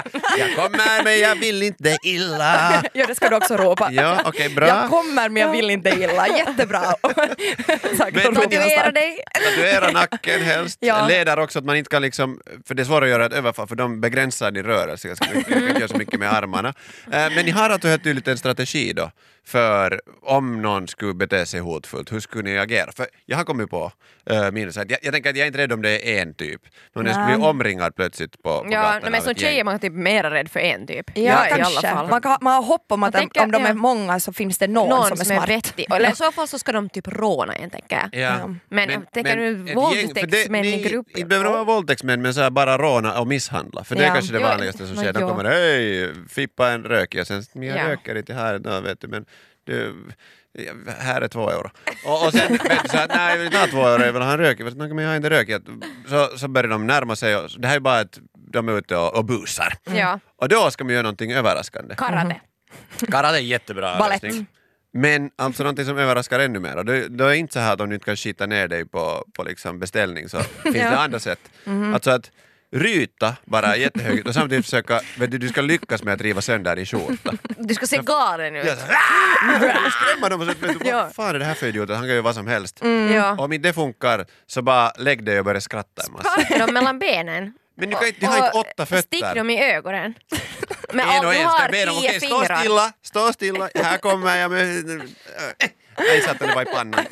jag 0.38 0.56
kommer 0.56 1.04
men 1.04 1.20
jag 1.20 1.36
vill 1.36 1.64
inte 1.64 1.98
illa. 2.04 2.84
Ja, 2.94 3.06
det 3.08 3.16
ska 3.16 3.30
du 3.30 3.36
också 3.36 3.58
ropa. 3.58 3.90
Ja, 3.92 4.22
okej, 4.26 4.50
bra. 4.50 4.68
Jag 4.68 4.90
kommer 4.90 5.30
men 5.30 5.42
jag 5.42 5.52
vill 5.52 5.70
inte 5.70 5.90
illa, 5.90 6.28
jättebra. 6.38 6.82
Men- 8.14 8.36
Tatuera 8.36 8.92
dig. 8.92 9.20
Tatuera 9.34 9.92
nacken 9.92 10.42
helst. 10.42 10.78
Ja. 10.82 11.08
Leder 11.08 11.40
också 11.40 11.60
att 11.60 11.66
man 11.66 11.76
inte 11.78 11.90
kan 11.90 12.02
liksom, 12.02 12.42
för 12.68 12.76
det 12.76 12.82
är 12.82 12.86
svårt 12.86 13.04
att 13.04 13.10
göra 13.10 13.26
ett 13.26 13.34
överfall 13.34 13.68
för 13.68 13.76
de 13.76 14.02
begränsar 14.02 14.52
din 14.52 14.64
rörelse 14.64 15.08
ganska 15.08 15.26
mycket. 15.34 15.48
Du 15.48 15.54
kan 15.54 15.68
inte 15.68 15.80
göra 15.80 15.88
så 15.88 15.98
mycket 15.98 16.20
med 16.20 16.34
armarna. 16.34 16.70
Eh, 17.06 17.12
Men 17.12 17.46
ni 17.46 17.52
har 17.52 17.70
alltså 17.70 17.88
helt 17.88 18.04
tydligt 18.04 18.28
en 18.28 18.38
strategi 18.38 18.94
då 18.94 19.12
för 19.46 20.02
om 20.22 20.62
någon 20.62 20.88
skulle 20.88 21.14
bete 21.14 21.46
sig 21.46 21.60
hotfullt, 21.60 22.12
hur 22.12 22.20
skulle 22.20 22.44
ni 22.44 22.58
agera? 22.60 22.92
För 22.92 23.08
jag 23.26 23.38
har 23.38 23.44
kommit 23.44 23.70
på 23.70 23.92
min, 24.52 24.74
så 24.74 24.82
att 24.82 24.92
jag, 24.92 25.00
jag 25.02 25.14
tänker 25.14 25.30
att 25.30 25.36
jag 25.36 25.44
är 25.44 25.48
inte 25.48 25.60
rädd 25.60 25.72
om 25.74 25.82
det 25.82 26.18
är 26.18 26.22
en 26.22 26.34
typ. 26.34 26.62
Men 26.94 27.02
om 27.02 27.06
jag 27.08 27.16
skulle 27.16 27.38
bli 27.38 27.46
omringad 27.48 27.96
plötsligt 27.96 28.32
på, 28.44 28.60
på 28.60 28.68
Ja, 28.72 28.82
gatan 28.82 29.12
men 29.12 29.22
som 29.22 29.36
tjej 29.36 29.60
är 29.60 29.64
man 29.64 29.80
typ 29.80 29.94
mera 30.24 30.34
rädd 30.34 30.50
för 30.50 30.60
en 30.60 30.88
typ. 30.88 31.12
Ja, 31.16 31.22
i 31.22 31.30
alla 31.30 31.48
kanske. 31.58 31.88
fall. 31.88 32.08
Man, 32.10 32.22
kan, 32.22 32.38
man 32.42 32.54
har 32.54 32.62
hopp 32.64 32.86
om 32.92 33.04
att 33.04 33.14
tänker- 33.14 33.42
om 33.44 33.52
de 33.52 33.64
är 33.64 33.68
ja. 33.68 33.74
många 33.74 34.20
så 34.20 34.34
finns 34.34 34.58
det 34.58 34.68
någon, 34.68 34.90
Någon 34.90 35.08
som 35.08 35.20
är 35.20 35.26
smart. 35.26 35.50
vettig. 35.50 35.86
Eller 35.92 36.12
i 36.12 36.16
så 36.16 36.32
fall 36.32 36.48
så 36.48 36.60
ska 36.60 36.72
de 36.72 36.90
typ 36.90 37.08
råna 37.08 37.54
en 37.54 37.70
tänker 37.70 38.10
jag. 38.12 38.22
Ja. 38.22 38.50
Men 38.70 38.90
jag 38.90 39.12
tänker 39.12 39.36
nu 39.38 39.52
ett 39.52 39.58
gäng- 39.70 39.76
våldtäktsmän 39.76 40.66
i 40.66 40.84
det- 40.84 40.90
grupp. 40.90 41.08
Inte 41.10 41.26
behöver 41.26 41.50
vara 41.52 41.64
våldtäktsmän 41.64 42.22
men 42.22 42.34
så 42.34 42.42
här 42.42 42.50
bara 42.50 42.78
råna 42.78 43.20
och 43.20 43.28
misshandla. 43.28 43.84
För 43.84 43.96
det 43.96 44.04
är 44.04 44.08
Ja. 44.08 44.14
kanske 44.14 44.34
det 44.34 44.40
vanligaste 44.40 44.86
som 44.88 44.96
men 44.96 45.04
sker. 45.04 45.14
De 45.14 45.30
kommer 45.30 45.46
hej, 45.46 46.14
fippa 46.30 46.70
en 46.72 46.84
rök. 46.84 47.16
Jag 47.16 47.28
sen, 47.28 47.44
men 47.54 47.68
jag 47.68 47.78
Ja. 47.80 47.88
röker 47.90 48.16
inte 48.18 48.34
här, 48.34 48.60
no, 48.60 48.82
vet 48.82 49.02
du, 49.02 49.08
men 49.08 49.26
du, 49.64 49.96
ja, 50.54 50.72
här 51.00 51.22
är 51.22 51.28
två 51.28 51.50
euro. 51.50 51.70
Och, 52.06 52.26
och 52.26 52.34
sen 52.34 52.48
vet 52.64 52.84
du 52.84 52.90
så 52.90 52.98
här, 52.98 53.08
nej 53.08 53.30
jag 53.30 53.38
vill 53.38 53.46
inte 53.46 53.58
ha 53.58 53.68
två 53.68 53.88
euro, 53.88 54.04
jag 54.04 54.14
vill 54.14 54.22
ha 54.22 54.32
en 54.32 54.38
rök. 54.38 54.60
Jag 54.60 54.66
vet, 54.66 54.78
"Nej, 54.78 54.90
men 54.94 55.04
jag 55.04 55.12
har 55.12 55.16
inte 55.18 55.30
rök. 55.30 55.50
Så, 56.10 56.38
så 56.38 56.48
börjar 56.48 56.70
de 56.70 56.88
närma 56.88 57.16
sig 57.16 57.36
och 57.36 57.50
det 57.60 57.68
här 57.68 57.76
är 57.76 57.80
bara 57.80 58.00
att 58.00 58.20
de 58.54 58.70
är 58.70 58.78
ute 58.78 58.96
och, 58.98 59.16
och 59.18 59.26
busar. 59.26 59.74
Ja, 59.96 60.20
Och 60.42 60.50
då 60.50 60.72
ska 60.72 60.84
man 60.84 60.94
göra 60.94 61.04
någonting 61.04 61.32
överraskande. 61.34 61.96
karate. 61.96 62.36
Karate 63.12 63.38
är 63.38 63.42
jättebra 63.42 63.96
Ballett. 64.00 64.24
lösning. 64.24 64.46
Men 64.94 65.30
alltså 65.38 65.64
någonting 65.64 65.86
som 65.86 65.98
överraskar 65.98 66.40
ännu 66.40 66.60
mer, 66.60 66.84
det, 66.84 67.08
då 67.08 67.24
är 67.26 67.30
det 67.30 67.38
inte 67.38 67.54
så 67.54 67.60
här 67.60 67.74
att 67.74 67.82
om 67.82 67.90
du 67.90 67.96
inte 67.96 68.06
kan 68.06 68.16
skita 68.16 68.46
ner 68.46 68.68
dig 68.68 68.86
på, 68.86 69.26
på 69.34 69.44
liksom 69.44 69.80
beställning 69.80 70.30
så 70.30 70.40
finns 70.64 70.76
det 70.76 70.98
andra 71.00 71.20
sätt. 71.20 71.40
Alltså 71.94 72.12
att 72.12 72.32
ryta 72.72 73.36
bara 73.46 73.76
jättehögt 73.78 74.28
och 74.28 74.34
samtidigt 74.34 74.66
försöka, 74.66 75.02
vet 75.18 75.32
du, 75.32 75.38
du 75.38 75.50
ska 75.50 75.62
lyckas 75.62 76.04
med 76.04 76.14
att 76.14 76.22
riva 76.22 76.42
sönder 76.42 76.76
din 76.76 76.86
skjorta. 76.86 77.32
Du 77.58 77.74
ska 77.74 77.88
se 77.88 77.98
galen 77.98 78.56
ut. 78.56 78.66
Ja, 78.66 78.76
så, 78.76 78.82
"Ah!" 78.82 79.90
skrämma 79.90 80.30
dem 80.30 80.42
och 80.42 80.48
så, 80.48 80.54
vet 80.68 80.80
du, 80.80 80.90
Ja. 80.90 81.04
vad 81.04 81.16
fan 81.16 81.36
är 81.36 81.40
det 81.40 81.46
här 81.46 81.54
för 81.54 81.68
idiot? 81.68 81.90
Han 81.90 81.98
kan 82.00 82.08
göra 82.10 82.22
vad 82.22 82.36
som 82.36 82.48
helst. 82.48 82.80
Ja. 83.14 83.32
Och 83.32 83.40
om 83.40 83.54
inte 83.54 83.70
det 83.70 83.74
funkar 83.74 84.26
så 84.48 84.62
bara 84.62 84.92
lägg 84.98 85.24
dig 85.26 85.40
och 85.40 85.46
börja 85.46 85.62
skratta 85.62 86.02
en 86.08 86.14
massa. 86.14 86.58
Dem 86.66 86.74
mellan 86.74 87.00
benen. 87.00 87.54
Men 87.80 87.90
du, 87.90 87.96
kan 87.96 88.08
inte, 88.08 88.20
du 88.20 88.26
har 88.28 88.38
inte 88.38 88.58
åtta 88.58 88.86
fötter. 88.86 89.02
Stick 89.02 89.36
dem 89.36 89.50
i 89.50 89.64
ögonen. 89.74 90.14
Men 90.94 91.00
En 91.00 91.10
allt, 91.16 91.26
och 91.26 91.34
en 91.36 91.50
ska 91.50 91.62
jag 91.62 91.72
be 91.72 91.86
dem, 91.86 91.96
okej 91.98 92.20
stå 92.20 92.40
fingrar. 92.42 92.60
stilla, 92.60 92.92
stå 93.04 93.34
stilla, 93.34 93.70
här 93.76 93.98
kommer 93.98 94.38
jag 94.38 94.52
med... 94.52 94.84
Nej, 96.00 96.22
satte 96.22 96.48
det 96.48 96.54
bara 96.54 96.62
i 96.62 96.66
pannan. 96.66 97.06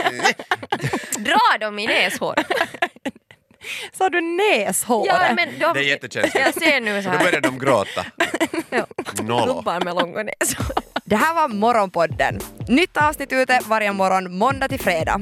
Dra 1.17 1.57
dem 1.59 1.79
i 1.79 1.87
näshår. 1.87 2.35
Sa 3.97 4.09
du 4.09 4.21
näshåret? 4.21 5.07
Ja, 5.07 5.33
men 5.35 5.59
de, 5.59 5.73
Det 5.73 5.79
är 5.79 5.83
jättekänsligt. 5.83 6.45
Jag 6.45 6.53
ser 6.53 6.79
nu 6.81 7.03
så 7.03 7.09
Då 7.09 7.17
här. 7.17 7.23
börjar 7.25 7.41
de 7.41 7.59
gråta. 7.59 8.05
Nollo. 9.23 9.53
Gubbar 9.53 9.81
med 9.81 9.95
långa 9.95 10.23
näshår. 10.23 10.75
Det 11.05 11.15
här 11.15 11.33
var 11.33 11.47
Morgonpodden. 11.47 12.39
Nytt 12.67 12.97
avsnitt 12.97 13.33
ute 13.33 13.59
varje 13.65 13.91
morgon 13.93 14.37
måndag 14.37 14.67
till 14.67 14.79
fredag. 14.79 15.21